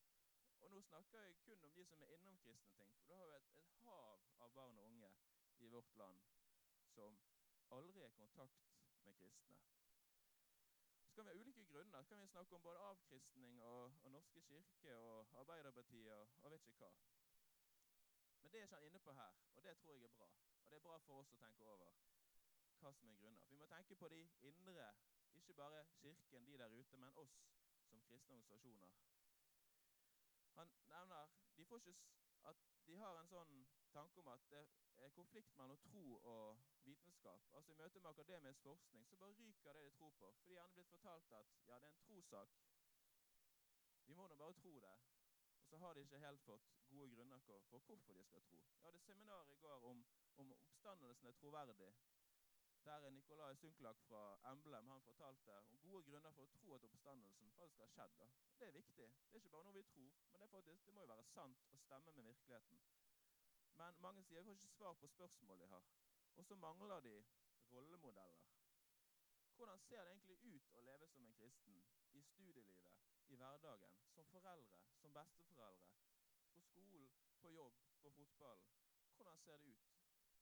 Og 0.61 0.71
nå 0.71 0.81
snakker 0.85 1.25
jeg 1.25 1.39
kun 1.45 1.65
om 1.65 1.73
de 1.75 1.85
som 1.89 2.03
er 2.05 2.15
innom 2.17 2.39
kristne 2.45 2.73
ting. 2.77 2.93
For 3.01 3.13
da 3.13 3.21
har 3.23 3.33
vi 3.33 3.37
et, 3.41 3.53
et 3.63 3.73
hav 3.85 4.27
av 4.45 4.53
barn 4.55 4.79
og 4.79 4.91
unge 4.93 5.13
i 5.59 5.73
vårt 5.73 5.97
land 5.97 6.21
som 6.95 7.17
aldri 7.71 8.05
er 8.05 8.13
i 8.13 8.19
kontakt 8.19 8.69
med 9.05 9.17
kristne. 9.17 9.57
Kan 11.21 11.27
vi 11.27 11.41
ulike 11.41 11.65
grunner. 11.65 12.03
Så 12.03 12.09
kan 12.09 12.23
vi 12.23 12.27
snakke 12.29 12.55
om 12.55 12.63
både 12.63 12.79
avkristning 12.79 13.63
og, 13.63 13.93
og 14.05 14.11
Norske 14.11 14.41
kirke 14.41 14.97
og 14.97 15.27
Arbeiderpartiet 15.41 16.13
og, 16.13 16.29
og 16.43 16.51
vet 16.51 16.67
ikke 16.67 16.79
hva. 16.79 16.93
Men 18.43 18.53
det 18.53 18.59
er 18.59 18.63
ikke 18.63 18.75
han 18.75 18.85
inne 18.85 18.99
på 18.99 19.13
her, 19.13 19.33
og 19.55 19.65
det 19.65 19.77
tror 19.79 19.95
jeg 19.95 20.05
er 20.05 20.09
bra. 20.09 20.29
Og 20.65 20.71
det 20.71 20.77
er 20.77 20.81
bra 20.81 20.97
for 20.99 21.19
oss 21.21 21.33
å 21.33 21.41
tenke 21.43 21.65
over 21.65 21.93
hva 22.81 22.93
som 22.93 23.13
er 23.13 23.19
grunner. 23.21 23.45
Vi 23.51 23.59
må 23.61 23.67
tenke 23.67 23.99
på 24.01 24.09
de 24.09 24.23
indre, 24.41 24.87
ikke 25.35 25.55
bare 25.61 25.85
Kirken, 25.99 26.47
de 26.47 26.57
der 26.59 26.73
ute, 26.81 26.97
men 26.97 27.13
oss 27.25 27.37
som 27.91 28.01
kristne 28.01 28.35
organisasjoner. 28.35 28.97
Han 30.57 30.73
nevner 30.89 31.37
de, 31.57 31.65
får 31.65 31.85
ikke, 31.85 31.99
at 32.49 32.65
de 32.87 32.97
har 32.97 33.21
en 33.21 33.29
sånn 33.29 33.53
tanke 33.97 34.21
om 34.21 34.29
at 34.29 34.51
det 34.51 34.65
er 35.05 35.09
konflikt 35.09 35.57
mellom 35.59 35.79
tro 35.79 36.05
og 36.33 36.59
vitenskap. 36.85 37.41
Altså 37.53 37.73
I 37.73 37.75
møte 37.75 38.01
med 38.01 38.11
akademisk 38.11 38.63
forskning 38.63 39.07
så 39.07 39.17
bare 39.17 39.39
ryker 39.43 39.73
det 39.73 39.85
de 39.85 39.91
tror 39.97 40.11
på. 40.19 40.33
For 40.33 40.47
de 40.47 40.57
er 40.57 40.69
blitt 40.75 40.93
fortalt 40.97 41.33
at 41.41 41.47
ja, 41.67 41.75
det 41.75 41.89
er 41.89 41.95
en 41.95 42.05
trossak. 42.07 42.59
Vi 44.07 44.15
må 44.15 44.29
nå 44.29 44.37
bare 44.37 44.53
tro 44.63 44.75
det. 44.81 44.95
Og 45.61 45.67
så 45.67 45.77
har 45.77 45.95
de 45.95 46.01
ikke 46.01 46.19
helt 46.19 46.41
fått 46.41 46.71
gode 46.91 47.11
grunner 47.17 47.39
for 47.39 47.59
hvorfor 47.69 47.95
de 47.95 48.25
skal 48.25 48.43
tro. 48.43 48.63
Jeg 48.75 48.87
hadde 48.87 49.01
seminar 49.01 49.49
i 49.49 49.55
går 49.65 49.85
om, 49.91 50.07
om 50.37 50.53
oppstandelsen 50.53 51.29
er 51.29 51.33
troverdig. 51.33 51.93
Der 52.85 52.93
er 52.93 53.11
Nikolai 53.11 53.55
Sunklak 53.57 53.99
fra 54.09 54.53
Emblem 54.53 54.89
han 54.89 55.03
fortalte 55.03 55.57
om 55.71 55.79
gode 55.79 56.03
grunner 56.03 56.33
for 56.33 56.43
å 56.43 56.53
tro 56.55 56.75
at 56.75 56.87
oppstandelsen 56.89 57.53
faktisk 57.59 57.83
har 57.83 57.93
skjedd. 57.95 58.33
Det 58.59 58.67
er 58.67 58.79
viktig. 58.79 59.09
Det 59.27 59.35
er 59.35 59.43
ikke 59.43 59.53
bare 59.55 59.69
noe 59.69 59.77
vi 59.77 59.83
tror, 59.93 60.17
men 60.33 60.41
det, 60.43 60.49
faktisk, 60.55 60.87
det 60.87 60.95
må 60.95 61.05
jo 61.05 61.13
være 61.13 61.29
sant 61.35 61.69
og 61.73 61.81
stemme 61.85 62.17
med 62.17 62.31
virkeligheten. 62.33 62.83
Men 63.81 64.01
mange 64.05 64.23
sier 64.29 64.43
vi 64.43 64.45
får 64.45 64.57
ikke 64.59 64.69
svar 64.69 64.93
på 64.93 65.07
spørsmål 65.07 65.61
de 65.61 65.67
har. 65.67 65.85
Og 66.37 66.45
så 66.45 66.55
mangler 66.55 67.01
de 67.01 67.25
rollemodeller. 67.73 68.43
Hvordan 69.57 69.81
ser 69.81 70.05
det 70.05 70.11
egentlig 70.11 70.37
ut 70.55 70.75
å 70.75 70.81
leve 70.81 71.09
som 71.09 71.25
en 71.27 71.35
kristen 71.39 71.79
i 72.13 72.23
studielivet, 72.23 72.91
i 73.29 73.37
hverdagen, 73.41 73.97
som 74.15 74.29
foreldre, 74.35 74.81
som 75.01 75.15
besteforeldre, 75.17 75.89
på 76.53 76.61
skolen, 76.61 77.09
på 77.41 77.51
jobb, 77.51 77.81
på 78.03 78.11
fotballen? 78.19 78.69
Hvordan 79.15 79.39
ser 79.39 79.57
det 79.57 79.73
ut? 79.73 79.89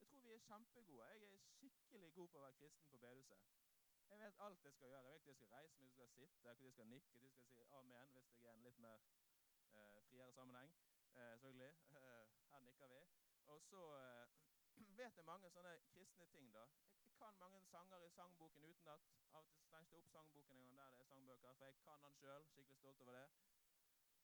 Jeg 0.00 0.08
tror 0.08 0.20
vi 0.26 0.34
er 0.34 0.44
kjempegode. 0.48 1.08
Jeg 1.12 1.30
er 1.30 1.38
skikkelig 1.52 2.12
god 2.18 2.28
på 2.28 2.38
å 2.38 2.44
være 2.46 2.58
kristen 2.58 2.90
på 2.90 2.96
bedehuset. 2.96 3.46
Jeg 4.10 4.18
vet 4.18 4.42
alt 4.48 4.64
jeg 4.64 4.72
skal 4.72 4.88
gjøre. 4.88 5.04
Jeg 5.04 5.14
vet 5.14 5.22
hvor 5.22 5.30
jeg 5.30 5.40
skal 5.40 5.54
reise 5.54 5.78
hvor 5.78 5.86
jeg 5.86 5.92
skal 5.94 6.08
sitte, 6.08 6.54
hvor 6.54 6.66
jeg 6.66 6.72
skal 6.72 6.90
nikke, 6.96 7.18
hvor 7.18 7.26
jeg 7.26 7.32
skal 7.36 7.48
si 7.52 7.64
amen 7.80 8.12
hvis 8.18 8.34
jeg 8.42 8.50
er 8.50 8.58
en 8.58 8.68
litt 8.70 8.78
mer 8.78 8.98
eh, 9.74 10.02
friere 10.10 10.32
sammenheng. 10.32 10.76
Eh, 11.14 11.38
selvfølgelig. 11.38 11.72
Her 12.52 12.60
nikker 12.60 12.86
vi. 12.86 13.27
Og 13.48 13.62
så 13.62 13.82
eh, 13.96 14.28
vet 15.00 15.16
jeg 15.16 15.24
mange 15.24 15.50
sånne 15.50 15.74
kristne 15.92 16.26
ting. 16.34 16.52
da. 16.52 16.64
Jeg, 17.04 17.12
kan 17.18 17.38
mange 17.38 17.60
sanger 17.70 18.04
i 18.06 18.10
sangboken 18.10 18.64
utenat. 18.64 19.08
Av 19.32 19.44
og 19.44 19.52
til 19.52 19.64
stengte 19.68 19.96
jeg 19.96 20.02
opp 20.02 20.10
sangboken 20.12 20.60
en 20.60 20.76
gang 20.76 20.76
der 20.76 20.90
det 20.96 21.04
er 21.04 21.10
sangbøker, 21.12 21.52
for 21.52 21.64
jeg 21.64 21.78
kan 21.84 22.04
den 22.04 22.14
sjøl. 22.20 22.46
Skikkelig 22.52 22.78
stolt 22.82 23.00
over 23.00 23.12
det. 23.20 23.28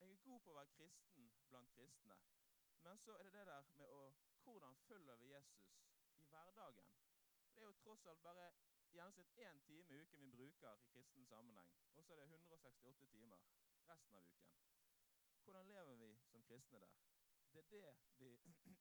Jeg 0.01 0.11
er 0.11 0.23
god 0.29 0.41
på 0.41 0.53
å 0.53 0.59
være 0.59 0.75
kristen 0.77 1.33
blant 1.49 1.73
kristne. 1.77 2.19
Men 2.85 2.99
så 2.99 3.17
er 3.19 3.23
det 3.29 3.33
det 3.39 3.47
der 3.47 3.73
med 3.81 3.89
å 3.89 4.05
hvordan 4.45 4.77
følger 4.89 5.17
vi 5.17 5.33
Jesus 5.33 5.71
i 6.21 6.27
hverdagen? 6.29 6.91
Det 7.55 7.63
er 7.63 7.67
jo 7.67 7.73
tross 7.73 8.07
alt 8.07 8.23
bare 8.23 8.51
gjennomsnitt 8.93 9.39
én 9.47 9.61
time 9.67 9.95
i 9.95 10.01
uken 10.03 10.21
vi 10.21 10.31
bruker 10.37 10.77
i 10.83 10.91
kristen 10.93 11.27
sammenheng. 11.27 11.73
Og 11.95 12.05
så 12.05 12.13
er 12.13 12.17
det 12.17 12.25
168 12.25 13.09
timer 13.17 13.41
resten 13.89 14.17
av 14.17 14.23
uken. 14.23 14.53
Hvordan 15.45 15.67
lever 15.67 15.95
vi 15.95 16.17
som 16.31 16.43
kristne 16.43 16.81
der? 16.81 17.14
Det 17.55 17.63
er 17.63 17.71
det 17.71 17.97
de, 18.19 18.31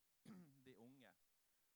de 0.65 0.75
unge 0.75 1.13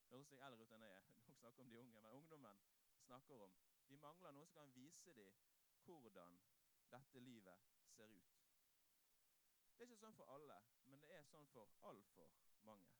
høres 0.10 0.32
litt 0.32 0.44
eldre 0.48 0.66
ut 0.66 0.72
enn 0.76 0.86
jeg 0.88 0.96
er. 1.00 1.10
Dere 1.14 1.36
snakker 1.40 1.64
om 1.64 1.70
de 1.70 1.80
unge, 1.80 2.02
men 2.02 2.16
ungdommen 2.20 2.62
snakker 3.06 3.44
om. 3.46 3.54
De 3.90 3.98
mangler 4.02 4.34
noen 4.34 4.50
som 4.50 4.64
kan 4.64 4.74
vise 4.76 5.14
dem 5.14 5.36
hvordan 5.86 6.40
dette 6.92 7.20
livet 7.20 7.68
ser 7.94 8.12
ut. 8.12 8.34
Det 9.76 9.84
er 9.84 9.92
ikke 9.92 10.00
sånn 10.02 10.18
for 10.18 10.32
alle, 10.34 10.58
men 10.90 11.04
det 11.04 11.12
er 11.14 11.28
sånn 11.30 11.46
for 11.54 11.70
altfor 11.86 12.34
mange. 12.66 12.96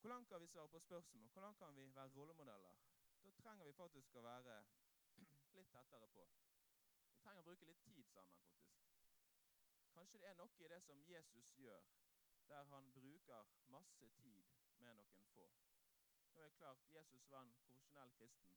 Hvordan 0.00 0.24
kan 0.30 0.40
vi 0.40 0.46
svare 0.48 0.70
på 0.72 0.80
spørsmål? 0.80 1.26
Hvordan 1.34 1.58
kan 1.58 1.76
vi 1.76 1.88
være 1.94 2.14
rollemodeller? 2.14 2.78
Da 3.24 3.34
trenger 3.42 3.66
vi 3.66 3.72
faktisk 3.76 4.14
å 4.16 4.22
være 4.24 4.60
litt 5.58 5.74
tettere 5.74 6.08
på. 6.14 6.28
Vi 7.10 7.18
trenger 7.24 7.42
å 7.42 7.48
bruke 7.50 7.68
litt 7.68 7.82
tid 7.90 8.06
sammen, 8.14 8.38
faktisk. 8.46 8.99
Kanskje 10.00 10.18
det 10.18 10.28
er 10.30 10.36
noe 10.38 10.62
i 10.64 10.68
det 10.72 10.78
som 10.80 11.00
Jesus 11.04 11.48
gjør, 11.60 11.82
der 12.48 12.62
han 12.70 12.86
bruker 12.92 13.48
masse 13.68 14.06
tid 14.16 14.46
med 14.80 14.94
noen 14.96 15.26
få. 15.34 15.44
Nå 16.32 16.40
er 16.40 16.48
det 16.48 16.54
klart, 16.56 16.86
Jesus 16.88 17.26
var 17.30 17.42
en 17.44 17.52
profesjonell 17.58 18.12
kristen. 18.16 18.56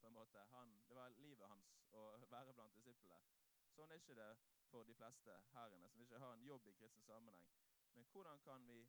på 0.00 0.06
en 0.06 0.12
måte. 0.12 0.38
Han, 0.38 0.72
det 0.88 0.96
var 0.96 1.08
livet 1.08 1.48
hans 1.48 1.74
å 1.92 2.04
være 2.30 2.54
blant 2.56 2.72
disiplene. 2.78 3.28
Sånn 3.74 3.92
er 3.92 4.00
ikke 4.00 4.16
det 4.16 4.30
for 4.70 4.88
de 4.88 4.94
fleste 4.96 5.36
her 5.52 5.76
inne 5.76 5.90
som 5.92 6.00
ikke 6.00 6.22
har 6.24 6.32
en 6.38 6.48
jobb 6.48 6.66
i 6.66 6.76
kristen 6.80 7.04
sammenheng. 7.04 7.52
Men 7.92 8.08
hvordan 8.14 8.40
kan 8.48 8.64
vi 8.72 8.80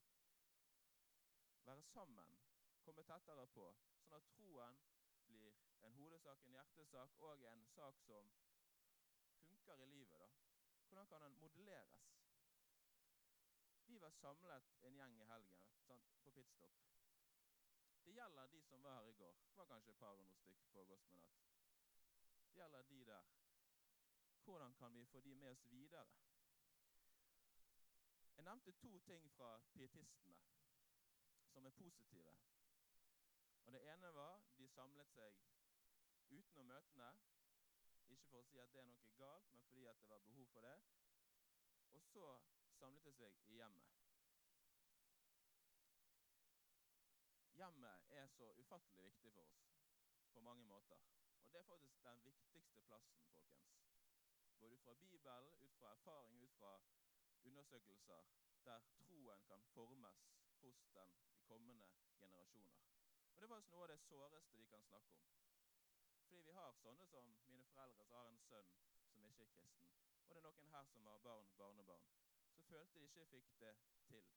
være 1.65 1.83
sammen, 1.91 2.39
komme 2.87 3.03
tettere 3.03 3.47
på, 3.51 3.67
sånn 4.07 4.21
at 4.21 4.31
troen 4.37 4.79
blir 5.27 5.59
en 5.83 5.99
hodesak, 5.99 6.47
en 6.47 6.55
hjertesak 6.55 7.19
og 7.19 7.47
en 7.51 7.67
sak 7.75 7.99
som 8.07 8.31
funker 9.43 9.83
i 9.83 9.91
livet? 9.97 10.20
Da? 10.91 10.95
Hvordan 10.95 11.07
kan 11.07 11.21
den 11.21 11.39
modelleres? 11.39 12.11
Vi 13.85 14.01
var 14.01 14.09
samlet 14.09 14.63
en 14.81 14.95
gjeng 14.95 15.21
i 15.21 15.23
helgen 15.23 15.63
sant, 15.87 16.23
på 16.23 16.31
Pitstop. 16.31 16.71
Det 18.05 18.11
gjelder 18.11 18.47
de 18.47 18.63
som 18.63 18.83
var 18.83 18.95
her 18.95 19.07
i 19.07 19.13
går. 19.13 19.35
Det 19.49 19.57
var 19.57 19.65
kanskje 19.65 19.91
et 19.91 19.97
par 19.97 20.15
hundre 20.15 20.35
stykk 20.35 20.67
på 20.73 20.83
Gospelnatt. 20.85 21.37
Det 22.47 22.59
gjelder 22.59 22.81
de 22.81 23.05
der. 23.05 23.23
Hvordan 24.43 24.73
kan 24.73 24.93
vi 24.93 25.05
få 25.05 25.19
de 25.19 25.35
med 25.35 25.49
oss 25.51 25.71
videre? 25.71 26.05
Jeg 28.35 28.43
nevnte 28.43 28.71
to 28.71 28.99
ting 28.99 29.31
fra 29.31 29.59
pietistene 29.73 30.35
som 31.47 31.65
er 31.65 31.69
positive. 31.69 32.35
Og 33.65 33.71
Det 33.73 33.81
ene 33.93 34.13
var 34.13 34.41
de 34.57 34.67
samlet 34.67 35.07
seg 35.07 35.33
utenom 36.29 36.65
møtene. 36.65 37.13
Ikke 38.11 38.27
for 38.29 38.41
å 38.43 38.47
si 38.49 38.59
at 38.59 38.73
det 38.73 38.81
er 38.81 38.89
noe 38.91 39.15
galt, 39.19 39.51
men 39.55 39.63
fordi 39.67 39.85
at 39.91 40.01
det 40.01 40.09
var 40.11 40.23
behov 40.27 40.47
for 40.53 40.67
det. 40.67 40.77
Og 41.95 42.01
så 42.11 42.25
samlet 42.79 43.05
det 43.07 43.13
seg 43.17 43.37
i 43.53 43.59
hjemmet. 43.59 43.97
Hjemmet 47.61 48.13
er 48.19 48.27
så 48.35 48.49
ufattelig 48.57 49.03
viktig 49.03 49.31
for 49.35 49.43
oss 49.43 49.57
på 50.33 50.39
mange 50.39 50.65
måter. 50.65 51.03
Og 51.45 51.53
det 51.53 51.59
er 51.59 51.69
faktisk 51.69 52.03
den 52.03 52.23
viktigste 52.23 52.81
plassen, 52.81 53.25
folkens. 53.33 53.79
Både 54.59 54.75
ut 54.75 54.83
fra 54.83 54.93
Bibelen, 54.93 55.63
ut 55.63 55.75
fra 55.79 55.91
erfaring, 55.91 56.43
ut 56.43 56.55
fra 56.59 56.81
undersøkelser, 57.43 58.23
der 58.65 58.79
troen 58.79 59.43
kan 59.47 59.63
formes 59.73 60.25
hos 60.61 60.85
den 60.93 61.15
i 61.29 61.37
kommende 61.47 61.91
generasjoner. 62.19 62.81
Og 63.35 63.41
Det 63.41 63.49
var 63.49 63.59
noe 63.59 63.83
av 63.83 63.87
det 63.93 63.99
såreste 63.99 64.57
vi 64.57 64.65
kan 64.65 64.83
snakke 64.83 65.17
om. 65.17 65.50
Fordi 66.31 66.43
vi 66.47 66.51
har 66.55 66.75
sånne 66.79 67.05
som 67.11 67.25
mine 67.43 67.65
foreldre 67.73 68.03
som 68.07 68.13
har 68.15 68.27
en 68.31 68.37
sønn 68.41 68.67
som 69.11 69.23
ikke 69.27 69.43
er 69.43 69.49
kristen. 69.55 69.89
Og 70.27 70.29
det 70.29 70.39
er 70.39 70.45
noen 70.45 70.69
her 70.71 70.85
som 70.91 71.09
har 71.09 71.17
barn, 71.25 71.49
barnebarn. 71.57 72.05
Så 72.53 72.63
følte 72.69 72.99
de 72.99 73.09
ikke 73.09 73.25
fikk 73.33 73.49
det 73.63 73.71
til. 74.05 74.29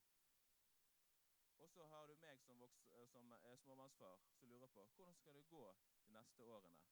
Og 1.62 1.70
så 1.70 1.86
har 1.92 2.10
du 2.10 2.16
meg 2.24 2.42
som, 2.46 2.58
vokst, 2.64 2.90
eh, 2.98 3.06
som 3.12 3.30
er 3.36 3.60
småbarnsfar 3.62 4.24
som 4.32 4.50
lurer 4.50 4.72
på 4.74 4.88
hvordan 4.96 5.14
skal 5.20 5.38
det 5.38 5.44
gå 5.52 5.62
de 6.08 6.16
neste 6.16 6.48
årene. 6.56 6.82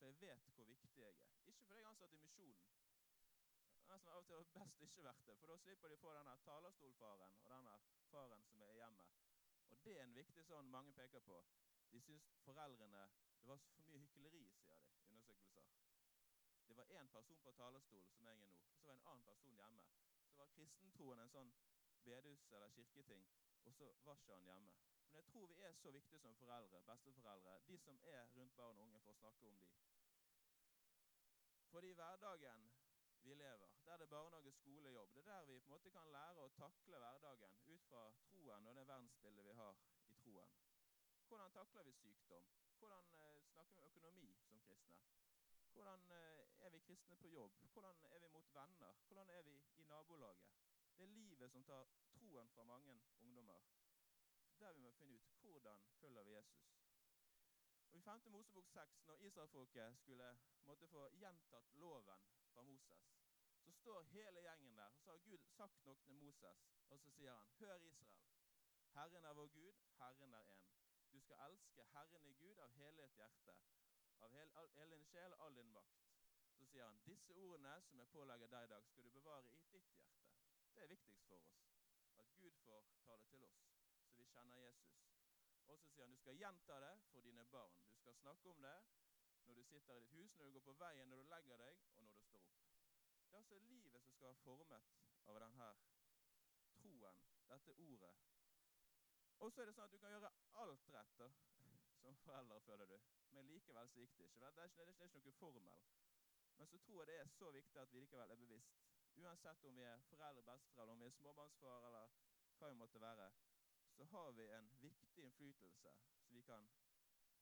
For 0.00 0.10
jeg 0.10 0.20
vet 0.24 0.50
hvor 0.56 0.68
viktig 0.72 1.04
jeg 1.04 1.12
er. 1.12 1.22
Ikke 1.44 1.62
fordi 1.68 1.78
jeg 1.78 1.86
er 1.86 1.92
ansatt 1.92 2.18
i 2.18 2.20
misjonen. 2.24 2.66
Nesten 3.92 4.10
av 4.10 4.18
og 4.24 4.26
til 4.26 4.50
best 4.58 4.82
ikke 4.88 5.06
vært 5.06 5.22
det, 5.30 5.38
for 5.38 5.54
da 5.54 5.60
slipper 5.62 5.94
de 5.94 6.00
å 6.00 6.02
få 6.02 6.18
denne 6.18 6.34
talerstolfaren 6.50 7.38
og 7.44 7.54
denne 7.54 7.78
faren 8.10 8.44
som 8.50 8.66
er 8.66 8.74
i 8.74 8.82
hjemmet 8.82 9.18
og 9.70 9.84
det 9.84 9.98
er 9.98 10.04
en 10.04 10.14
viktig 10.16 10.44
sånn 10.48 10.70
mange 10.72 10.92
peker 10.96 11.22
på. 11.24 11.38
De 11.92 12.00
syns 12.00 12.28
foreldrene 12.44 13.10
Det 13.40 13.48
var 13.48 13.56
for 13.56 13.78
mye 13.80 13.98
hykleri, 13.98 14.42
sier 14.60 14.80
de 14.80 15.04
undersøkelser. 15.08 15.68
Det 16.68 16.76
var 16.76 16.84
én 16.84 17.08
person 17.08 17.40
på 17.40 17.50
talerstolen, 17.50 18.10
som 18.10 18.24
jeg 18.26 18.32
er 18.32 18.36
nå, 18.36 18.50
og 18.70 18.78
så 18.78 18.86
var 18.86 18.94
det 18.94 19.00
en 19.00 19.08
annen 19.12 19.24
person 19.24 19.54
hjemme. 19.54 19.84
Så 20.30 20.36
var 20.36 20.46
kristentroen 20.46 21.20
en 21.20 21.30
sånn 21.32 21.52
bedehus- 22.04 22.52
eller 22.52 22.68
kirketing, 22.68 23.24
og 23.64 23.74
så 23.74 23.92
var 24.04 24.16
ikke 24.16 24.34
han 24.34 24.44
hjemme. 24.44 24.74
Men 25.10 25.16
jeg 25.22 25.24
tror 25.24 25.46
vi 25.46 25.60
er 25.60 25.72
så 25.72 25.90
viktige 25.90 26.20
som 26.20 26.34
foreldre, 26.36 26.82
besteforeldre, 26.90 27.60
de 27.68 27.78
som 27.78 28.00
er 28.04 28.26
rundt 28.36 28.56
barn 28.56 28.78
og 28.78 28.84
unge, 28.84 29.00
for 29.00 29.12
å 29.12 29.20
snakke 29.22 29.46
om 29.46 29.58
de. 29.58 29.70
Fordi 31.70 31.92
hverdagen 31.92 32.70
vi 33.22 33.34
lever. 33.34 33.68
Der 33.84 33.96
det 33.96 34.02
er 34.02 34.06
barnehage, 34.06 34.52
skole, 34.52 34.90
jobb. 34.90 35.14
Det 35.14 35.20
er 35.20 35.32
der 35.32 35.44
vi 35.44 35.60
på 35.60 35.64
en 35.64 35.70
måte 35.70 35.90
kan 35.90 36.12
lære 36.12 36.44
å 36.44 36.48
takle 36.48 36.98
hverdagen 36.98 37.56
ut 37.64 37.84
fra 37.88 38.10
troen 38.30 38.66
og 38.66 38.76
det 38.76 38.86
verdensbildet 38.88 39.44
vi 39.44 39.52
har. 39.52 39.76
Hvordan 41.28 41.52
takler 41.52 41.82
vi 41.82 41.92
sykdom? 41.92 42.44
Hvordan 42.78 43.14
eh, 43.14 43.42
snakker 43.44 43.74
vi 43.74 43.80
økonomi 43.80 44.36
som 44.42 44.60
kristne? 44.60 44.96
Hvordan 45.72 46.10
eh, 46.10 46.48
er 46.58 46.70
vi 46.70 46.78
kristne 46.78 47.16
på 47.16 47.28
jobb? 47.28 47.52
Hvordan 47.72 47.96
er 48.02 48.18
vi 48.18 48.28
mot 48.28 48.54
venner? 48.54 48.92
Hvordan 49.06 49.30
er 49.30 49.42
vi 49.42 49.62
i 49.76 49.82
nabolaget? 49.82 50.46
Det 50.96 51.04
er 51.04 51.08
livet 51.08 51.50
som 51.50 51.64
tar 51.64 51.88
troen 52.12 52.48
fra 52.48 52.64
mange 52.64 53.00
ungdommer. 53.20 53.60
Der 54.60 54.72
vi 54.72 54.80
må 54.80 54.90
finne 54.90 55.14
ut 55.14 55.34
hvordan 55.40 55.80
følger 56.00 56.22
vi 56.22 56.30
Jesus. 56.30 56.64
Og 57.90 57.98
I 57.98 58.00
5. 58.00 58.20
Mosebok 58.26 58.68
6, 58.68 59.06
når 59.06 59.14
israelfolket 59.14 59.98
skulle 59.98 60.38
måtte 60.64 60.88
få 60.88 61.08
gjentatt 61.10 61.74
loven 61.74 62.24
fra 62.52 62.62
Moses, 62.62 63.14
så 63.64 63.72
står 63.72 64.02
hele 64.02 64.40
gjengen 64.40 64.76
der. 64.76 64.86
og 64.86 65.00
Så 65.00 65.10
har 65.10 65.18
Gud 65.18 65.38
sagt 65.38 65.84
noe 65.84 65.96
til 65.96 66.14
Moses, 66.14 66.68
og 66.88 66.98
så 67.00 67.10
sier 67.10 67.34
han, 67.34 67.50
Hør, 67.58 67.76
Israel. 67.76 68.18
Herren 68.94 69.24
er 69.24 69.32
vår 69.32 69.46
Gud, 69.46 69.72
Herren 69.98 70.34
er 70.34 70.42
én. 70.42 70.77
Du 71.18 71.22
skal 71.22 71.38
elske 71.50 71.84
Herren 71.92 72.26
i 72.26 72.32
Gud 72.32 72.58
av 72.58 72.74
hele 72.78 73.02
ditt 73.02 73.16
hjerte, 73.18 73.54
av 74.22 74.30
hele, 74.30 74.66
hele 74.74 74.96
din 74.96 75.06
sjel 75.10 75.32
all 75.42 75.56
din 75.56 75.72
makt. 75.74 76.04
Så 76.58 76.66
sier 76.70 76.84
han, 76.84 77.00
disse 77.06 77.34
ordene 77.34 77.72
som 77.88 77.98
jeg 77.98 78.10
pålegger 78.12 78.52
deg 78.52 78.66
i 78.66 78.70
dag, 78.72 78.86
skal 78.86 79.04
du 79.04 79.10
bevare 79.16 79.48
i 79.48 79.56
ditt 79.72 79.90
hjerte. 79.90 80.20
Det 80.76 80.84
er 80.84 80.92
viktigst 80.92 81.26
for 81.26 81.42
oss. 81.42 81.56
At 82.22 82.30
Gud 82.36 82.54
får 82.60 82.86
tale 83.02 83.26
til 83.32 83.42
oss, 83.48 83.58
så 84.04 84.20
vi 84.20 84.28
kjenner 84.30 84.62
Jesus. 84.62 85.02
Og 85.66 85.82
så 85.82 85.90
sier 85.90 86.06
han 86.06 86.14
du 86.14 86.22
skal 86.22 86.38
gjenta 86.44 86.78
det 86.86 86.94
for 87.10 87.26
dine 87.26 87.48
barn. 87.56 87.74
Du 87.90 87.98
skal 88.04 88.18
snakke 88.22 88.54
om 88.54 88.62
det 88.68 88.78
når 89.42 89.58
du 89.58 89.62
sitter 89.72 89.98
i 89.98 90.06
ditt 90.06 90.14
hus, 90.20 90.38
når 90.38 90.46
du 90.46 90.60
går 90.60 90.66
på 90.70 90.78
veien, 90.84 91.10
når 91.10 91.24
du 91.24 91.34
legger 91.34 91.62
deg, 91.66 91.84
og 91.96 92.06
når 92.06 92.14
du 92.14 92.26
står 92.30 92.46
opp. 92.46 92.64
Det 93.26 93.34
er 93.34 93.42
altså 93.42 93.58
livet 93.66 94.02
som 94.06 94.14
skal 94.14 94.30
være 94.30 94.42
formet 94.46 94.90
av 95.26 95.44
denne 95.48 95.72
troen, 96.78 97.22
dette 97.50 97.80
ordet. 97.90 98.16
Og 99.38 99.52
så 99.52 99.62
er 99.62 99.70
det 99.70 99.74
sånn 99.76 99.86
at 99.86 99.94
du 99.94 100.00
kan 100.02 100.14
gjøre 100.14 100.30
alt 100.62 100.88
rett 100.94 101.14
da, 101.18 101.28
som 102.02 102.16
forelder, 102.24 102.60
føler 102.66 102.90
du. 102.90 102.96
Men 103.36 103.50
likevel 103.52 103.90
så 103.92 104.00
gikk 104.02 104.16
det 104.18 104.30
ikke. 104.30 104.50
Det 104.56 104.62
er 104.62 104.72
ikke, 104.72 104.86
det 104.86 105.08
ikke 105.10 105.22
noe 105.22 105.36
formel. 105.38 105.84
Men 106.58 106.66
så 106.66 106.78
tror 106.78 107.02
jeg 107.02 107.10
det 107.12 107.18
er 107.20 107.30
så 107.36 107.50
viktig 107.54 107.80
at 107.80 107.92
vi 107.92 108.02
likevel 108.02 108.34
er 108.34 108.42
bevisst. 108.42 108.80
Uansett 109.18 109.64
om 109.64 109.76
vi 109.76 109.82
er 109.82 110.02
foreldre, 110.10 110.42
besteforeldre, 110.42 110.92
om 110.92 111.00
vi 111.00 111.06
er 111.06 111.14
småbarnsfar 111.18 111.86
eller 111.86 112.18
hva 112.58 112.68
vi 112.72 112.78
måtte 112.78 113.00
være, 113.00 113.30
så 113.94 114.04
har 114.04 114.32
vi 114.32 114.46
en 114.58 114.70
viktig 114.80 115.22
innflytelse 115.22 115.94
så 116.22 116.34
vi 116.34 116.42
kan 116.42 116.68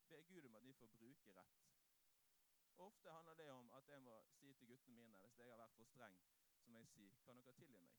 be 0.09 0.23
Gud 0.23 0.45
om 0.45 0.55
at 0.55 0.65
vi 0.65 0.73
får 0.73 0.87
bruke 0.87 1.33
rett. 1.37 1.65
Ofte 2.79 3.11
handler 3.11 3.35
det 3.35 3.51
om 3.51 3.71
at 3.71 3.89
jeg 3.89 4.03
må 4.03 4.23
si 4.31 4.53
til 4.53 4.69
guttene 4.69 4.97
mine 4.97 5.19
hvis 5.19 5.39
jeg 5.39 5.51
har 5.51 5.59
vært 5.59 5.77
for 5.77 5.85
streng, 5.85 6.19
så 6.61 6.71
må 6.71 6.79
jeg 6.79 6.89
si 6.89 7.09
kan 7.25 7.37
dere 7.37 7.53
tilgi 7.53 7.79
meg? 7.79 7.93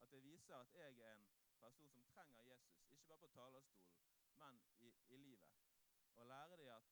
At 0.00 0.10
det 0.10 0.22
viser 0.22 0.56
at 0.56 0.74
jeg 0.74 0.98
er 0.98 1.14
en 1.14 1.26
person 1.58 1.90
som 1.90 2.04
trenger 2.14 2.42
Jesus, 2.42 2.90
ikke 2.90 3.06
bare 3.08 3.18
på 3.18 3.28
talerstolen, 3.36 3.96
men 4.42 4.60
i, 4.78 4.94
i 5.08 5.16
livet. 5.16 5.50
Og 6.14 6.26
lære 6.26 6.56
dem 6.56 6.68
at, 6.68 6.86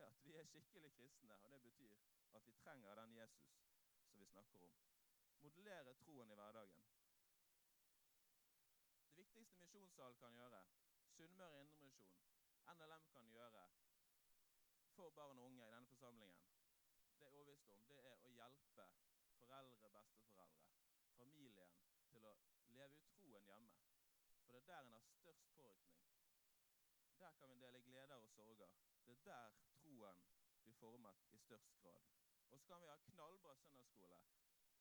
at 0.08 0.24
vi 0.24 0.34
er 0.34 0.44
skikkelig 0.44 0.92
kristne, 0.92 1.38
og 1.42 1.50
det 1.52 1.62
betyr 1.62 1.94
at 2.32 2.46
vi 2.46 2.52
trenger 2.52 2.94
den 2.94 3.16
Jesus 3.16 3.56
som 4.08 4.20
vi 4.20 4.26
snakker 4.26 4.60
om. 4.68 4.74
Modellere 5.40 5.94
troen 5.94 6.30
i 6.30 6.34
hverdagen. 6.34 6.84
Det 9.06 9.16
viktigste 9.16 9.58
Misjonssal 9.58 10.14
kan 10.14 10.34
gjøre, 10.34 10.64
Sunnmøre 11.16 11.60
Indremisjon, 11.60 12.16
NLM 12.74 13.06
kan 13.12 13.28
gjøre 13.30 13.68
for 14.96 15.10
barn 15.10 15.38
og 15.38 15.44
unge 15.44 15.66
i 15.66 15.70
denne 15.70 15.86
forsamlingen, 15.86 16.46
det 17.18 17.26
er 17.26 17.30
overbevist 17.30 17.70
om, 17.70 17.84
det 17.88 17.98
er 17.98 18.24
å 18.24 18.32
hjelpe 18.38 18.86
foreldre, 19.38 19.90
besteforeldre, 19.94 20.48
familien 21.16 21.76
til 22.10 22.26
å 22.28 22.34
leve 22.76 23.00
ut 23.00 23.10
troen 23.20 23.46
hjemme. 23.48 23.74
For 24.44 24.52
det 24.52 24.62
er 24.62 24.66
der 24.72 24.80
en 24.86 24.92
har 24.92 25.04
størst 25.18 25.50
påvirkning. 25.56 26.06
Der 27.18 27.32
kan 27.38 27.50
vi 27.50 27.58
dele 27.64 27.82
gleder 27.88 28.14
og 28.14 28.30
sorger. 28.30 28.70
Det 29.06 29.12
er 29.12 29.22
der 29.24 29.58
troen 29.82 30.22
blir 30.62 30.74
formet 30.80 31.28
i 31.30 31.38
størst 31.38 31.76
grad. 31.82 32.02
Og 32.50 32.60
så 32.60 32.66
kan 32.66 32.80
vi 32.80 32.86
ha 32.86 32.96
knallbra 32.96 33.56
søndagsskole. 33.56 34.20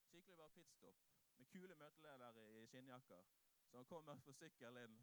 Skikkelig 0.05 0.38
bra 0.38 0.47
pitstop 0.47 1.03
med 1.38 1.45
kule 1.45 1.75
møteledere 1.75 2.63
i 2.63 2.65
skinnjakker 2.67 3.23
som 3.71 3.86
kommer 3.86 4.19
på 4.25 4.34
sykkel 4.34 4.77
inn 4.77 4.99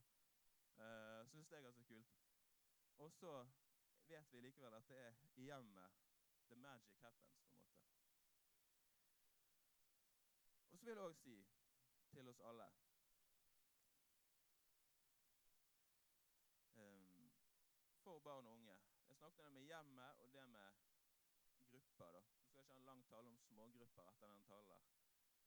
Uh, 0.76 1.28
Syns 1.28 1.48
det 1.48 1.56
er 1.56 1.62
ganske 1.62 1.84
kult. 1.84 2.12
Og 2.98 3.12
så 3.12 3.46
vet 4.06 4.32
vi 4.32 4.40
likevel 4.40 4.74
at 4.74 4.88
det 4.88 4.98
er 4.98 5.14
i 5.36 5.42
hjemmet 5.42 5.90
the 6.48 6.56
magic 6.56 6.96
happens, 7.00 7.42
på 7.42 7.58
en 7.58 7.66
måte. 7.66 7.92
Og 10.70 10.78
så 10.78 10.84
vil 10.84 10.92
jeg 10.92 11.04
òg 11.04 11.16
si 11.16 11.36
til 12.10 12.28
oss 12.28 12.40
alle 12.40 12.68
um, 16.74 17.32
For 18.22 18.30
barn 18.30 18.46
og 18.46 18.52
unge 18.52 18.74
Jeg 19.08 19.16
snakket 19.16 19.44
om 19.44 19.44
det 19.44 19.52
med 19.52 19.62
hjemmet 19.62 20.18
og 20.22 20.32
det 20.32 20.48
med 20.48 20.72
grupper. 21.70 22.10
da. 22.12 22.20
Du 22.20 22.46
skal 22.48 22.60
ikke 22.60 22.72
ha 22.72 22.78
en 22.78 22.84
lang 22.84 23.04
tale 23.08 23.28
om 23.28 23.36
smågrupper 23.36 24.02
etter 24.10 24.26
den 24.26 24.42
talen. 24.42 24.84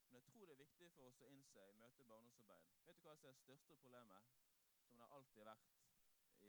Men 0.07 0.15
jeg 0.15 0.23
tror 0.23 0.45
det 0.45 0.51
er 0.51 0.63
viktig 0.63 0.89
for 0.95 1.07
oss 1.07 1.21
å 1.21 1.29
innse 1.29 1.67
i 1.69 1.77
møte 1.83 2.03
barndomsarbeid 2.09 2.83
Vet 2.87 2.99
du 2.99 3.07
hva 3.07 3.15
som 3.15 3.29
er 3.29 3.37
det 3.37 3.43
største 3.43 3.77
problemet, 3.83 4.27
som 4.87 4.99
det 4.99 5.07
alltid 5.17 5.39
har 5.43 5.49
vært 5.51 5.71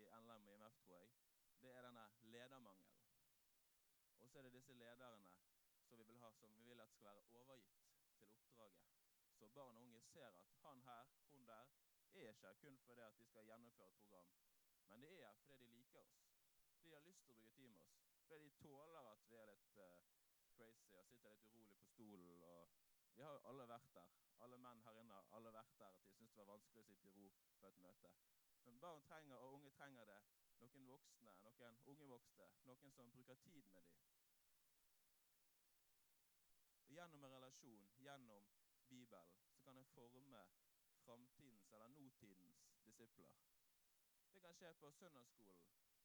i 0.01 0.03
NLM 0.19 0.49
og 0.49 0.57
IMF, 0.57 0.81
tror 0.87 0.99
jeg? 0.99 1.15
Det 1.63 1.71
er 1.77 1.87
denne 1.89 2.09
ledermangelen. 2.35 2.99
Og 4.19 4.29
så 4.31 4.39
er 4.39 4.49
det 4.49 4.53
disse 4.59 4.75
lederne 4.83 5.31
som 5.87 5.99
vi 5.99 6.09
vil 6.11 6.19
ha, 6.25 6.33
som 6.41 6.59
vi 6.59 6.67
vil 6.73 6.81
at 6.81 6.91
skal 6.97 7.13
være 7.13 7.23
overgitt 7.45 7.87
til 8.19 8.35
oppdraget. 8.41 8.91
Så 9.39 9.49
barn 9.61 9.77
og 9.77 9.83
unge 9.87 10.03
ser 10.11 10.27
at 10.27 10.43
han 10.65 10.83
her, 10.91 11.07
hun 11.31 11.47
der, 11.47 11.71
er 12.15 12.29
ikke 12.35 12.55
kun 12.65 12.79
fordi 12.79 13.01
at 13.01 13.19
de 13.19 13.25
skal 13.31 13.45
gjennomføre 13.45 13.87
et 13.87 14.03
program, 14.03 14.56
men 14.91 15.03
det 15.03 15.13
er 15.23 15.35
fordi 15.43 15.59
de 15.65 15.73
liker 15.75 16.01
oss. 16.01 16.19
De 16.83 16.93
har 16.95 17.05
lyst 17.07 17.25
til 17.25 17.35
å 17.35 17.39
bruke 17.39 17.55
tid 17.57 17.71
med 17.73 17.83
oss. 17.83 17.97
Fordi 18.27 18.45
de 18.45 18.55
tåler 18.63 19.11
at 19.13 19.27
vi 19.31 19.41
er 19.43 19.51
litt 19.51 19.81
uh, 19.83 19.99
crazy 20.57 20.97
og 21.01 21.07
sitter 21.11 21.35
litt 21.35 21.51
urolig 21.51 22.41
på 22.41 22.67
stolen. 22.71 22.97
Vi 23.17 23.23
har 23.23 23.33
jo 23.39 23.45
alle 23.51 23.69
vært 23.69 23.93
der. 23.95 24.17
Alle 24.45 24.59
menn 24.61 24.83
her 24.85 24.99
inne 25.01 25.21
alle 25.37 25.53
vært 25.53 25.79
der 25.81 25.95
at 25.95 26.03
de 26.05 26.11
syns 26.13 26.35
det 26.35 26.43
var 26.43 26.53
vanskelig 26.55 26.83
å 26.83 26.89
sitte 26.91 27.09
i 27.09 27.15
ro 27.17 27.31
på 27.61 27.71
et 27.71 27.79
møte. 27.85 28.11
Men 28.67 28.81
barn 28.81 29.03
trenger, 29.09 29.37
og 29.37 29.55
unge 29.55 29.71
trenger 29.79 30.05
det. 30.11 30.19
Noen 30.61 30.87
voksne, 30.91 31.33
noen 31.45 31.81
unge 31.93 32.09
voksne, 32.11 32.49
noen 32.69 32.93
som 32.99 33.11
bruker 33.15 33.41
tid 33.47 33.65
med 33.73 33.89
dem. 33.89 34.05
Og 36.87 36.93
Gjennom 36.97 37.25
en 37.25 37.35
relasjon, 37.39 37.89
gjennom 38.05 38.47
Bibelen, 38.89 39.35
så 39.51 39.61
kan 39.65 39.79
en 39.79 39.91
forme 39.95 40.45
framtidens 41.05 41.73
eller 41.73 41.89
nåtidens 41.89 42.63
disipler. 42.85 43.33
Det 44.37 44.43
kan 44.43 44.55
skje 44.55 44.75
på 44.75 44.91
søndagsskolen, 44.91 45.61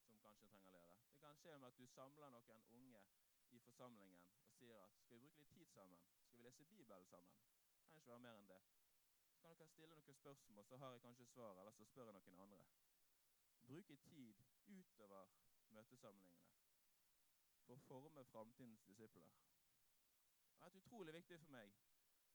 som 0.05 0.19
kanskje 0.19 0.47
trenger 0.47 0.71
leder. 0.71 0.95
Det 1.11 1.19
kan 1.19 1.35
skje 1.35 1.57
med 1.57 1.67
at 1.67 1.77
du 1.77 1.87
samler 1.87 2.29
noen 2.29 2.61
unge 2.77 3.01
i 3.49 3.59
forsamlingen 3.59 4.21
og 4.45 4.53
sier 4.55 4.77
at 4.83 5.01
skal 5.01 5.17
vi 5.17 5.19
bruke 5.25 5.41
litt 5.41 5.51
tid 5.55 5.67
sammen? 5.73 6.05
Skal 6.27 6.39
vi 6.39 6.45
lese 6.45 6.65
Bibelen 6.69 7.05
sammen? 7.09 7.33
Det 7.81 7.89
kan 7.91 7.99
ikke 7.99 8.11
være 8.11 8.23
mer 8.27 8.37
enn 8.39 8.47
det. 8.47 8.61
Så 9.33 9.41
kan 9.41 9.57
dere 9.59 9.67
stille 9.73 9.97
noen 9.97 10.15
spørsmål, 10.19 10.63
så 10.69 10.77
har 10.77 10.95
jeg 10.95 11.01
kanskje 11.01 11.27
svar, 11.33 11.59
eller 11.59 11.75
så 11.75 11.89
spør 11.89 12.13
jeg 12.13 12.21
noen 12.21 12.39
andre. 12.45 12.61
Bruke 13.65 13.97
tid 14.05 14.39
utover 14.77 15.35
møtesamlingene 15.75 16.47
for 17.65 17.75
å 17.75 17.85
forme 17.89 18.25
framtidens 18.31 18.87
disipler. 18.87 19.35
Det 20.55 20.69
er 20.69 20.79
utrolig 20.79 21.19
viktig 21.19 21.43
for 21.43 21.59
meg 21.59 21.75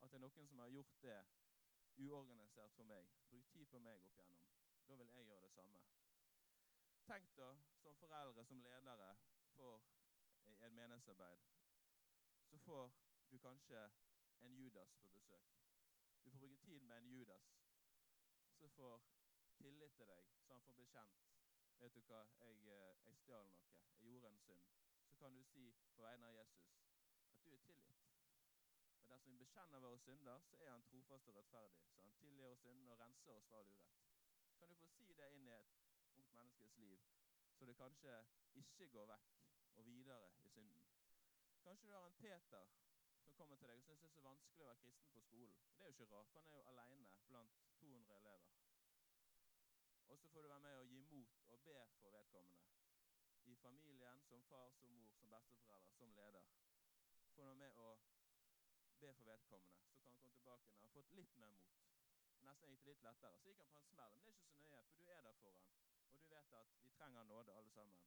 at 0.02 0.12
det 0.12 0.20
er 0.20 0.26
noen 0.28 0.52
som 0.52 0.60
har 0.60 0.76
gjort 0.76 1.00
det 1.08 1.18
uorganisert 2.04 2.76
for 2.76 2.84
meg. 2.84 3.08
Brukt 3.32 3.52
tid 3.56 3.72
på 3.72 3.80
meg 3.88 4.04
opp 4.04 4.20
igjennom. 4.20 4.65
Da 4.88 4.94
vil 4.94 5.06
jeg 5.06 5.26
gjøre 5.26 5.42
det 5.42 5.52
samme. 5.52 5.80
Tenk 7.06 7.36
da, 7.36 7.54
som 7.82 7.94
foreldre, 7.94 8.44
som 8.44 8.60
ledere 8.60 9.16
for 9.54 9.82
et 10.46 10.72
menighetsarbeid, 10.72 11.38
så 12.44 12.58
får 12.58 12.92
du 13.30 13.38
kanskje 13.38 13.90
en 14.40 14.54
Judas 14.54 14.94
på 15.02 15.08
besøk. 15.08 15.54
Du 16.24 16.30
får 16.30 16.38
bruke 16.38 16.56
tid 16.56 16.80
med 16.80 16.96
en 16.96 17.08
Judas 17.08 17.56
som 18.58 18.70
får 18.70 19.02
tillit 19.56 19.92
til 19.92 20.06
deg, 20.06 20.24
så 20.42 20.52
han 20.52 20.62
får 20.62 20.72
bekjent. 20.72 21.26
Vet 21.78 21.94
du 21.94 22.00
hva, 22.00 22.22
jeg, 22.38 22.66
eh, 22.66 23.04
jeg 23.04 23.16
stjal 23.16 23.46
noe. 23.46 23.66
Jeg 23.98 24.08
gjorde 24.08 24.28
en 24.28 24.38
synd. 24.38 24.62
Så 25.08 25.16
kan 25.16 25.34
du 25.34 25.42
si 25.44 25.74
på 25.94 26.02
vegne 26.02 26.26
av 26.26 26.34
Jesus 26.34 26.70
at 27.32 27.44
du 27.44 27.52
er 27.52 27.58
tilgitt. 27.58 28.04
Men 29.00 29.08
dersom 29.08 29.32
vi 29.32 29.44
bekjenner 29.44 29.78
våre 29.78 29.98
synder, 29.98 30.40
så 30.40 30.56
er 30.56 30.70
han 30.70 30.82
trofast 30.82 31.28
og 31.28 31.36
rettferdig. 31.36 31.82
Så 31.94 32.02
han 32.02 32.12
tilgir 32.12 32.46
oss 32.46 32.60
synden 32.60 32.88
og 32.88 33.00
renser 33.00 33.32
oss 33.32 33.46
fra 33.46 33.58
all 33.58 33.70
urett. 33.70 34.05
Kan 34.66 34.76
du 34.76 34.80
få 34.80 34.88
si 34.90 35.12
det 35.14 35.28
inn 35.36 35.46
i 35.46 35.52
et 35.54 35.74
ungt 36.18 36.32
menneskes 36.34 36.78
liv, 36.82 37.02
så 37.58 37.66
det 37.66 37.76
kanskje 37.78 38.16
ikke 38.62 38.88
går 38.94 39.06
vekk 39.12 39.36
og 39.76 39.86
videre 39.86 40.30
i 40.42 40.48
synden? 40.48 40.82
Kanskje 41.62 41.86
du 41.86 41.92
har 41.92 42.06
en 42.06 42.18
Peter 42.22 42.66
som 43.22 43.34
kommer 43.38 43.56
til 43.56 43.70
deg 43.70 43.78
og 43.78 43.86
syns 43.86 44.02
det 44.02 44.08
er 44.08 44.16
så 44.16 44.24
vanskelig 44.24 44.64
å 44.64 44.68
være 44.70 44.82
kristen 44.82 45.14
på 45.14 45.22
skolen. 45.28 45.54
Det 45.76 45.84
er 45.84 45.92
jo 45.92 45.94
ikke 45.94 46.10
rart, 46.14 46.32
for 46.32 46.40
han 46.42 46.52
er 46.52 46.60
jo 46.60 46.68
alene 46.72 47.06
blant 47.30 47.62
200 47.78 48.18
elever. 48.18 48.52
Og 50.08 50.18
så 50.18 50.28
får 50.34 50.42
du 50.42 50.48
være 50.48 50.64
med 50.66 50.78
og 50.82 50.90
gi 50.90 51.00
mot 51.12 51.40
og 51.54 51.64
be 51.68 51.78
for 52.00 52.18
vedkommende. 52.18 52.62
I 53.44 53.56
familien, 53.62 54.22
som 54.28 54.42
far, 54.50 54.70
som 54.78 54.88
mor, 54.88 55.10
som 55.18 55.30
besteforeldre, 55.30 55.94
som 55.98 56.14
leder. 56.18 56.46
Får 57.34 57.42
du 57.42 57.48
være 57.48 57.62
med 57.64 57.70
og 57.86 57.98
be 59.00 59.14
for 59.14 59.24
vedkommende, 59.24 59.82
så 59.88 59.98
kan 60.02 60.12
han 60.12 60.18
komme 60.22 60.36
tilbake 60.36 60.68
når 60.68 60.74
han 60.74 60.88
har 60.88 60.94
fått 60.98 61.14
litt 61.20 61.36
mer 61.36 61.54
mot. 61.60 61.95
Nesten 62.46 62.72
gikk 62.72 62.84
det 62.84 62.92
litt 62.94 63.06
lettere. 63.08 63.38
Så 63.40 63.48
gikk 63.48 63.62
han 63.64 63.72
på 63.74 63.80
en 63.82 63.88
smell. 63.92 64.12
Men 64.16 64.24
det 64.26 64.32
er 64.32 64.36
ikke 64.36 64.50
så 64.50 64.60
nøye, 64.62 64.84
for 64.90 65.02
du 65.02 65.10
er 65.16 65.22
der 65.28 65.40
for 65.40 65.58
han. 65.58 65.72
Og 66.12 66.20
du 66.20 66.28
vet 66.34 66.52
at 66.60 66.76
vi 66.82 66.92
trenger 66.98 67.24
nåde, 67.32 67.56
alle 67.58 67.70
sammen. 67.78 68.04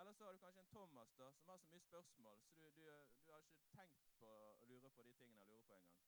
Eller 0.00 0.12
så 0.12 0.24
har 0.24 0.32
du 0.32 0.38
kanskje 0.38 0.60
en 0.60 0.72
Thomas 0.74 1.12
da, 1.18 1.30
som 1.32 1.48
har 1.48 1.58
så 1.58 1.66
mye 1.66 1.80
spørsmål, 1.80 2.40
så 2.44 2.54
du, 2.60 2.70
du, 2.76 2.82
du 3.24 3.30
har 3.32 3.38
ikke 3.44 3.62
tenkt 3.76 4.10
på 4.20 4.32
å 4.62 4.66
lure 4.70 4.90
på 4.96 5.04
de 5.06 5.12
tingene 5.20 5.40
jeg 5.40 5.48
lurer 5.52 5.68
på 5.68 5.78
engang. 5.78 6.02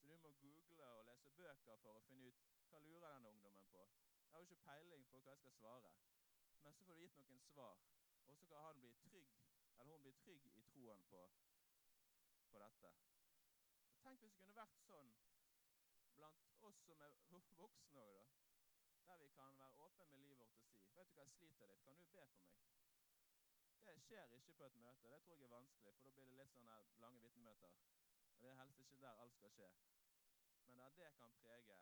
Så 0.00 0.08
du 0.08 0.16
må 0.16 0.32
google 0.40 0.88
og 0.96 1.04
lese 1.06 1.30
bøker 1.36 1.78
for 1.84 2.00
å 2.00 2.02
finne 2.08 2.32
ut 2.32 2.42
hva 2.70 2.80
lurer 2.86 3.06
denne 3.14 3.30
ungdommen 3.34 3.70
på. 3.74 3.84
Jeg 4.24 4.32
har 4.32 4.42
jo 4.42 4.48
ikke 4.48 4.64
peiling 4.64 5.06
på 5.12 5.20
hva 5.22 5.36
jeg 5.36 5.42
skal 5.44 5.54
svare. 5.60 5.92
Men 6.64 6.74
så 6.74 6.84
får 6.84 6.98
du 6.98 7.04
gitt 7.04 7.20
noen 7.22 7.40
svar, 7.52 7.78
og 8.26 8.36
så 8.36 8.46
kan 8.50 8.64
han 8.66 8.80
bli 8.82 8.90
trygg, 9.04 9.38
eller 9.78 9.94
hun 9.94 10.02
bli 10.02 10.12
trygg 10.24 10.50
i 10.50 10.64
troen 10.72 11.04
på, 11.12 11.22
på 12.50 12.64
dette. 12.64 12.90
Og 13.92 14.02
tenk 14.02 14.20
hvis 14.20 14.34
det 14.34 14.42
kunne 14.42 14.58
vært 14.58 14.82
sånn 14.88 15.14
blant 16.18 16.62
oss 16.68 16.80
som 16.86 17.02
er 17.06 17.16
voksne 17.62 18.04
òg, 18.12 18.22
da. 18.22 18.38
Der 19.06 19.20
vi 19.22 19.28
kan 19.36 19.58
være 19.58 19.84
åpne 19.86 20.06
med 20.12 20.18
livet 20.18 20.38
vårt 20.38 20.56
og 20.58 20.64
si 20.70 20.88
'Vet 20.94 21.10
du 21.10 21.14
hva, 21.14 21.22
jeg 21.22 21.32
sliter 21.36 21.66
litt. 21.66 21.84
Kan 21.84 21.98
du 21.98 22.06
be 22.14 22.26
for 22.26 22.40
meg?' 22.46 22.58
Det 23.86 23.94
skjer 24.04 24.34
ikke 24.38 24.52
på 24.52 24.64
et 24.64 24.76
møte. 24.76 25.10
Det 25.12 25.22
tror 25.22 25.34
jeg 25.34 25.44
er 25.44 25.56
vanskelig, 25.58 25.94
for 25.94 26.02
da 26.04 26.10
blir 26.10 26.24
det 26.24 26.36
litt 26.40 26.52
sånne 26.52 26.76
lange 27.04 27.20
vitnemøter. 27.22 27.70
Og 28.32 28.42
det 28.42 28.50
er 28.50 28.60
helst 28.60 28.80
ikke 28.80 29.00
der 29.00 29.20
alt 29.22 29.34
skal 29.34 29.50
skje. 29.50 29.70
Men 30.64 30.78
der 30.78 30.90
det 30.98 31.14
kan 31.20 31.32
prege 31.42 31.78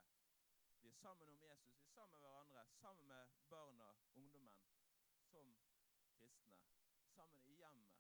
Vi 0.81 0.89
er 0.89 0.95
sammen 0.95 1.29
om 1.29 1.39
Jesus, 1.43 1.79
vi 1.81 1.85
er 1.85 1.95
sammen 1.95 2.13
med 2.13 2.21
hverandre, 2.21 2.67
sammen 2.81 3.09
med 3.09 3.27
barna, 3.51 3.89
ungdommen, 4.15 4.61
som 5.31 5.57
kristne. 6.19 6.59
Sammen 7.15 7.43
i 7.45 7.55
hjemmet. 7.55 7.91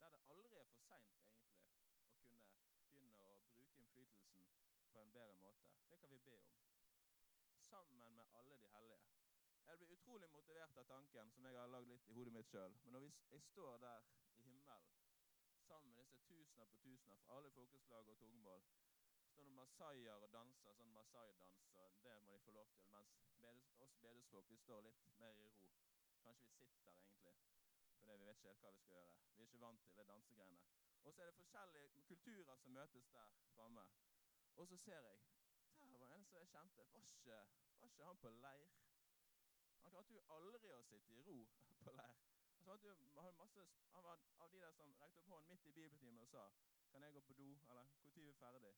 Der 0.00 0.10
det 0.10 0.20
aldri 0.28 0.56
er 0.56 0.64
for 0.64 0.78
seint, 0.88 1.14
egentlig, 1.22 1.62
å 2.02 2.82
kunne 2.90 2.90
begynne 2.90 3.30
å 3.36 3.40
bruke 3.52 3.78
innflytelsen 3.78 4.48
på 4.92 4.97
en 5.08 5.12
bedre 5.12 5.36
måte. 5.36 5.68
Det 5.90 5.98
kan 6.00 6.10
vi 6.10 6.18
be 6.18 6.34
om. 6.38 6.48
Sammen 7.60 8.16
med 8.16 8.24
alle 8.38 8.56
de 8.62 8.68
hellige. 8.68 9.00
Jeg 9.66 9.78
blir 9.78 9.92
utrolig 9.92 10.28
motivert 10.30 10.76
av 10.76 10.84
tanken 10.84 11.30
som 11.30 11.46
jeg 11.46 11.60
har 11.60 11.70
lagd 11.74 11.88
litt 11.88 12.08
i 12.08 12.16
hodet 12.16 12.32
mitt 12.32 12.50
sjøl. 12.50 12.74
Men 12.84 12.92
når 12.94 13.06
jeg 13.30 13.42
står 13.42 13.78
der 13.84 14.04
i 14.36 14.42
himmelen 14.48 14.90
sammen 15.68 15.94
med 15.94 16.04
disse 16.04 16.20
tusener 16.28 16.68
på 16.72 16.76
tusener 16.82 17.16
fra 17.24 17.36
alle 17.36 17.50
folkeslag 17.50 18.08
og 18.12 18.18
tungmål 18.24 18.66
står 19.30 19.48
det 19.48 19.54
masaier 19.60 20.26
og 20.26 20.32
danser 20.32 20.76
sånn 20.80 20.92
masai-dans, 20.98 21.64
og 21.76 21.88
det 22.04 22.16
må 22.26 22.36
de 22.36 22.44
få 22.44 22.56
lov 22.58 22.68
til. 22.74 22.84
Mens 22.92 23.16
bedes, 23.40 23.72
oss 23.86 23.96
bedesfolk 24.04 24.50
vi 24.50 24.60
står 24.64 24.84
litt 24.88 25.06
mer 25.22 25.40
i 25.44 25.46
ro. 25.46 25.54
Kanskje 26.26 26.50
vi 26.50 26.58
sitter 26.60 26.92
egentlig, 26.92 27.34
fordi 28.02 28.20
vi 28.20 28.28
vet 28.28 28.36
ikke 28.36 28.52
helt 28.52 28.66
hva 28.66 28.74
vi 28.76 28.84
skal 28.84 29.00
gjøre. 29.00 29.16
Vi 29.32 29.42
er 29.42 29.48
ikke 29.48 29.64
vant 29.64 29.82
til 29.86 29.96
det 29.96 30.08
dansegreiene. 30.12 30.60
Og 31.04 31.14
så 31.14 31.22
er 31.22 31.32
det 31.32 31.40
forskjellige 31.40 32.06
kulturer 32.12 32.56
som 32.56 32.72
møtes 32.72 33.10
der 33.16 33.36
framme. 33.54 33.88
Og 34.58 34.66
så 34.68 34.76
ser 34.76 35.00
jeg 35.00 35.18
Der 35.80 35.98
var 35.98 36.14
en 36.14 36.24
som 36.24 36.38
jeg 36.38 36.48
kjente. 36.48 36.86
Var 36.92 37.00
ikke, 37.00 37.38
var 37.80 37.86
ikke 37.86 38.04
han 38.04 38.16
på 38.16 38.30
leir? 38.30 38.68
Han 39.82 39.90
klarte 39.90 40.14
jo 40.14 40.22
aldri 40.36 40.72
å 40.74 40.82
sitte 40.82 41.14
i 41.14 41.22
ro 41.28 41.38
på 41.84 41.94
leir. 42.00 42.18
Han, 42.68 42.78
han, 43.24 43.34
masse, 43.38 43.66
han 43.92 44.04
var 44.04 44.18
av 44.38 44.50
de 44.52 44.60
der 44.60 44.72
som 44.72 44.94
rekte 45.00 45.22
opp 45.22 45.30
hånden 45.32 45.50
midt 45.54 45.66
i 45.66 45.72
bibeltimen 45.72 46.20
og 46.20 46.28
sa 46.28 46.50
Kan 46.90 47.02
jeg 47.02 47.14
gå 47.14 47.20
på 47.20 47.36
do? 47.38 47.48
Eller 47.68 47.86
når 48.02 48.08
er 48.08 48.26
vi 48.26 48.32
ferdig? 48.42 48.74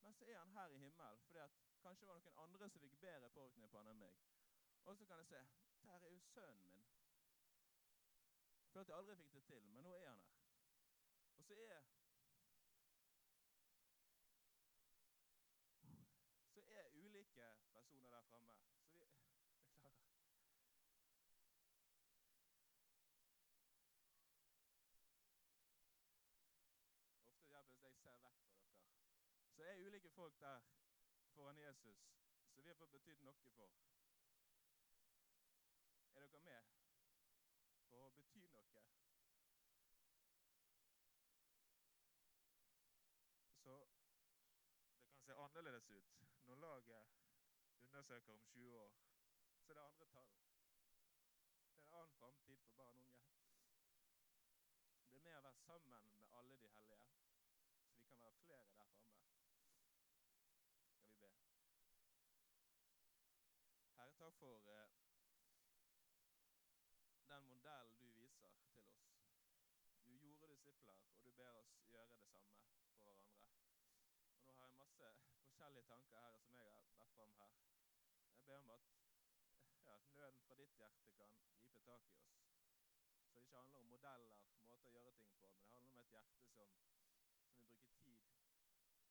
Men 0.00 0.14
så 0.14 0.24
er 0.24 0.38
han 0.38 0.50
her 0.50 0.68
i 0.68 0.78
himmelen, 0.78 1.20
fordi 1.26 1.38
at 1.38 1.50
kanskje 1.82 2.00
det 2.00 2.08
var 2.08 2.18
noen 2.18 2.42
andre 2.44 2.68
som 2.70 2.80
fikk 2.80 3.00
bedre 3.00 3.30
påvirkning 3.30 3.70
på 3.70 3.78
han 3.78 3.92
enn 3.92 4.02
meg. 4.02 4.14
Og 4.84 4.96
så 4.96 5.04
kan 5.04 5.18
jeg 5.18 5.26
se 5.26 5.40
Der 5.82 6.04
er 6.06 6.08
jo 6.08 6.18
sønnen 6.18 6.66
min. 6.70 6.84
Føler 8.72 8.80
at 8.80 8.88
jeg 8.88 8.96
aldri 8.96 9.16
fikk 9.16 9.34
det 9.34 9.44
til, 9.44 9.70
men 9.74 9.84
nå 9.84 9.94
er 9.96 10.08
han 10.08 10.20
her. 10.20 10.36
Og 11.36 11.44
så 11.44 11.54
er 11.54 11.82
Så 16.54 16.60
er 16.68 16.90
ulike 16.94 17.48
personer 18.08 18.16
der 18.16 18.22
framme. 18.22 18.52
Så 18.90 18.98
vi 18.98 19.04
Beklager. 19.62 20.02
Ofte 27.26 27.46
hjelper 27.46 27.76
det 27.76 27.90
hvis 27.92 28.02
jeg 28.02 28.02
ser 28.02 28.18
vekk 28.22 28.38
fra 28.42 28.50
dere. 28.54 28.72
Så 29.56 29.62
er 29.62 29.86
ulike 29.86 30.10
folk 30.10 30.40
der 30.40 30.60
foran 31.34 31.58
Jesus, 31.58 31.98
som 32.54 32.64
vi 32.64 32.68
har 32.68 32.76
fått 32.80 32.90
betydd 32.90 33.20
noe 33.22 33.52
for. 33.56 33.70
Er 36.14 36.26
dere 36.26 36.40
med 36.40 36.62
på 37.90 37.96
å 38.06 38.10
bety 38.16 38.48
noe? 38.54 38.82
Så 43.62 43.78
det 43.84 45.12
kan 45.12 45.20
se 45.26 45.32
annerledes 45.44 45.90
ut. 45.90 46.18
Når 46.48 46.56
laget 46.56 47.17
undersøker 47.88 48.32
om 48.32 48.40
20 48.40 48.78
år, 48.78 48.92
så 49.60 49.72
er 49.72 49.74
det 49.74 49.84
andre 49.84 50.06
tall. 50.06 50.28
Det 51.72 51.78
er 51.78 51.82
en 51.82 51.94
annen 51.98 52.12
framtid 52.20 52.58
for 52.64 52.72
barn 52.76 52.98
og 53.00 53.06
unge. 53.06 53.28
Det 55.10 55.16
er 55.16 55.22
med 55.24 55.36
å 55.38 55.44
være 55.46 55.60
sammen 55.66 56.10
med 56.20 56.34
alle 56.38 56.56
de 56.64 56.68
hellige, 56.68 56.98
så 57.88 57.96
vi 57.96 58.04
kan 58.08 58.20
være 58.20 58.34
flere 58.42 58.58
der 58.58 58.72
framme. 58.76 58.98
Skal 61.14 61.32
vi 61.32 61.40
be. 61.46 61.54
Herre, 63.96 64.12
takk 64.20 64.36
for 64.42 64.68
eh, 64.74 64.92
den 67.32 67.48
modellen 67.54 67.96
du 68.00 68.06
viser 68.20 68.60
til 68.74 68.84
oss. 68.84 69.00
Du 70.04 70.12
gjorde 70.12 70.52
disipler, 70.52 71.00
og 71.16 71.24
du 71.24 71.32
ber 71.40 71.62
oss 71.62 71.72
gjøre 71.94 72.12
det 72.12 72.20
samme 72.34 72.60
for 73.00 73.16
hverandre. 73.16 73.56
Og 74.36 74.44
Nå 74.44 74.52
har 74.60 74.68
jeg 74.68 74.78
masse 74.84 75.14
forskjellige 75.46 75.88
tanker 75.94 76.20
her 76.20 76.38
som 76.44 76.54
jeg 76.54 76.64
har 76.64 76.76
vært 76.76 77.16
fram 77.16 77.34
her. 77.40 77.67
Ber 78.48 78.58
om 78.58 78.70
at 78.70 78.84
ja, 79.86 79.94
nøden 80.16 80.42
fra 80.46 80.54
ditt 80.60 80.76
hjerte 80.80 81.10
kan 81.16 81.32
gripe 81.56 81.80
tak 81.88 82.06
i 82.08 82.14
oss. 82.16 82.30
Så 83.24 83.34
det 83.34 83.42
ikke 83.42 83.56
handler 83.60 83.82
om 83.82 83.90
modeller, 83.92 84.38
måter 84.70 84.88
å 84.88 85.02
gjøre 85.02 85.16
ting 85.18 85.34
på, 85.40 85.50
men 85.52 85.66
det 85.66 85.74
handler 85.74 85.92
om 85.92 86.00
et 86.04 86.14
hjerte 86.14 86.46
som, 86.54 86.70
som 87.42 87.58
vil 87.58 87.66
bruke 87.66 87.98
tid 88.06 88.22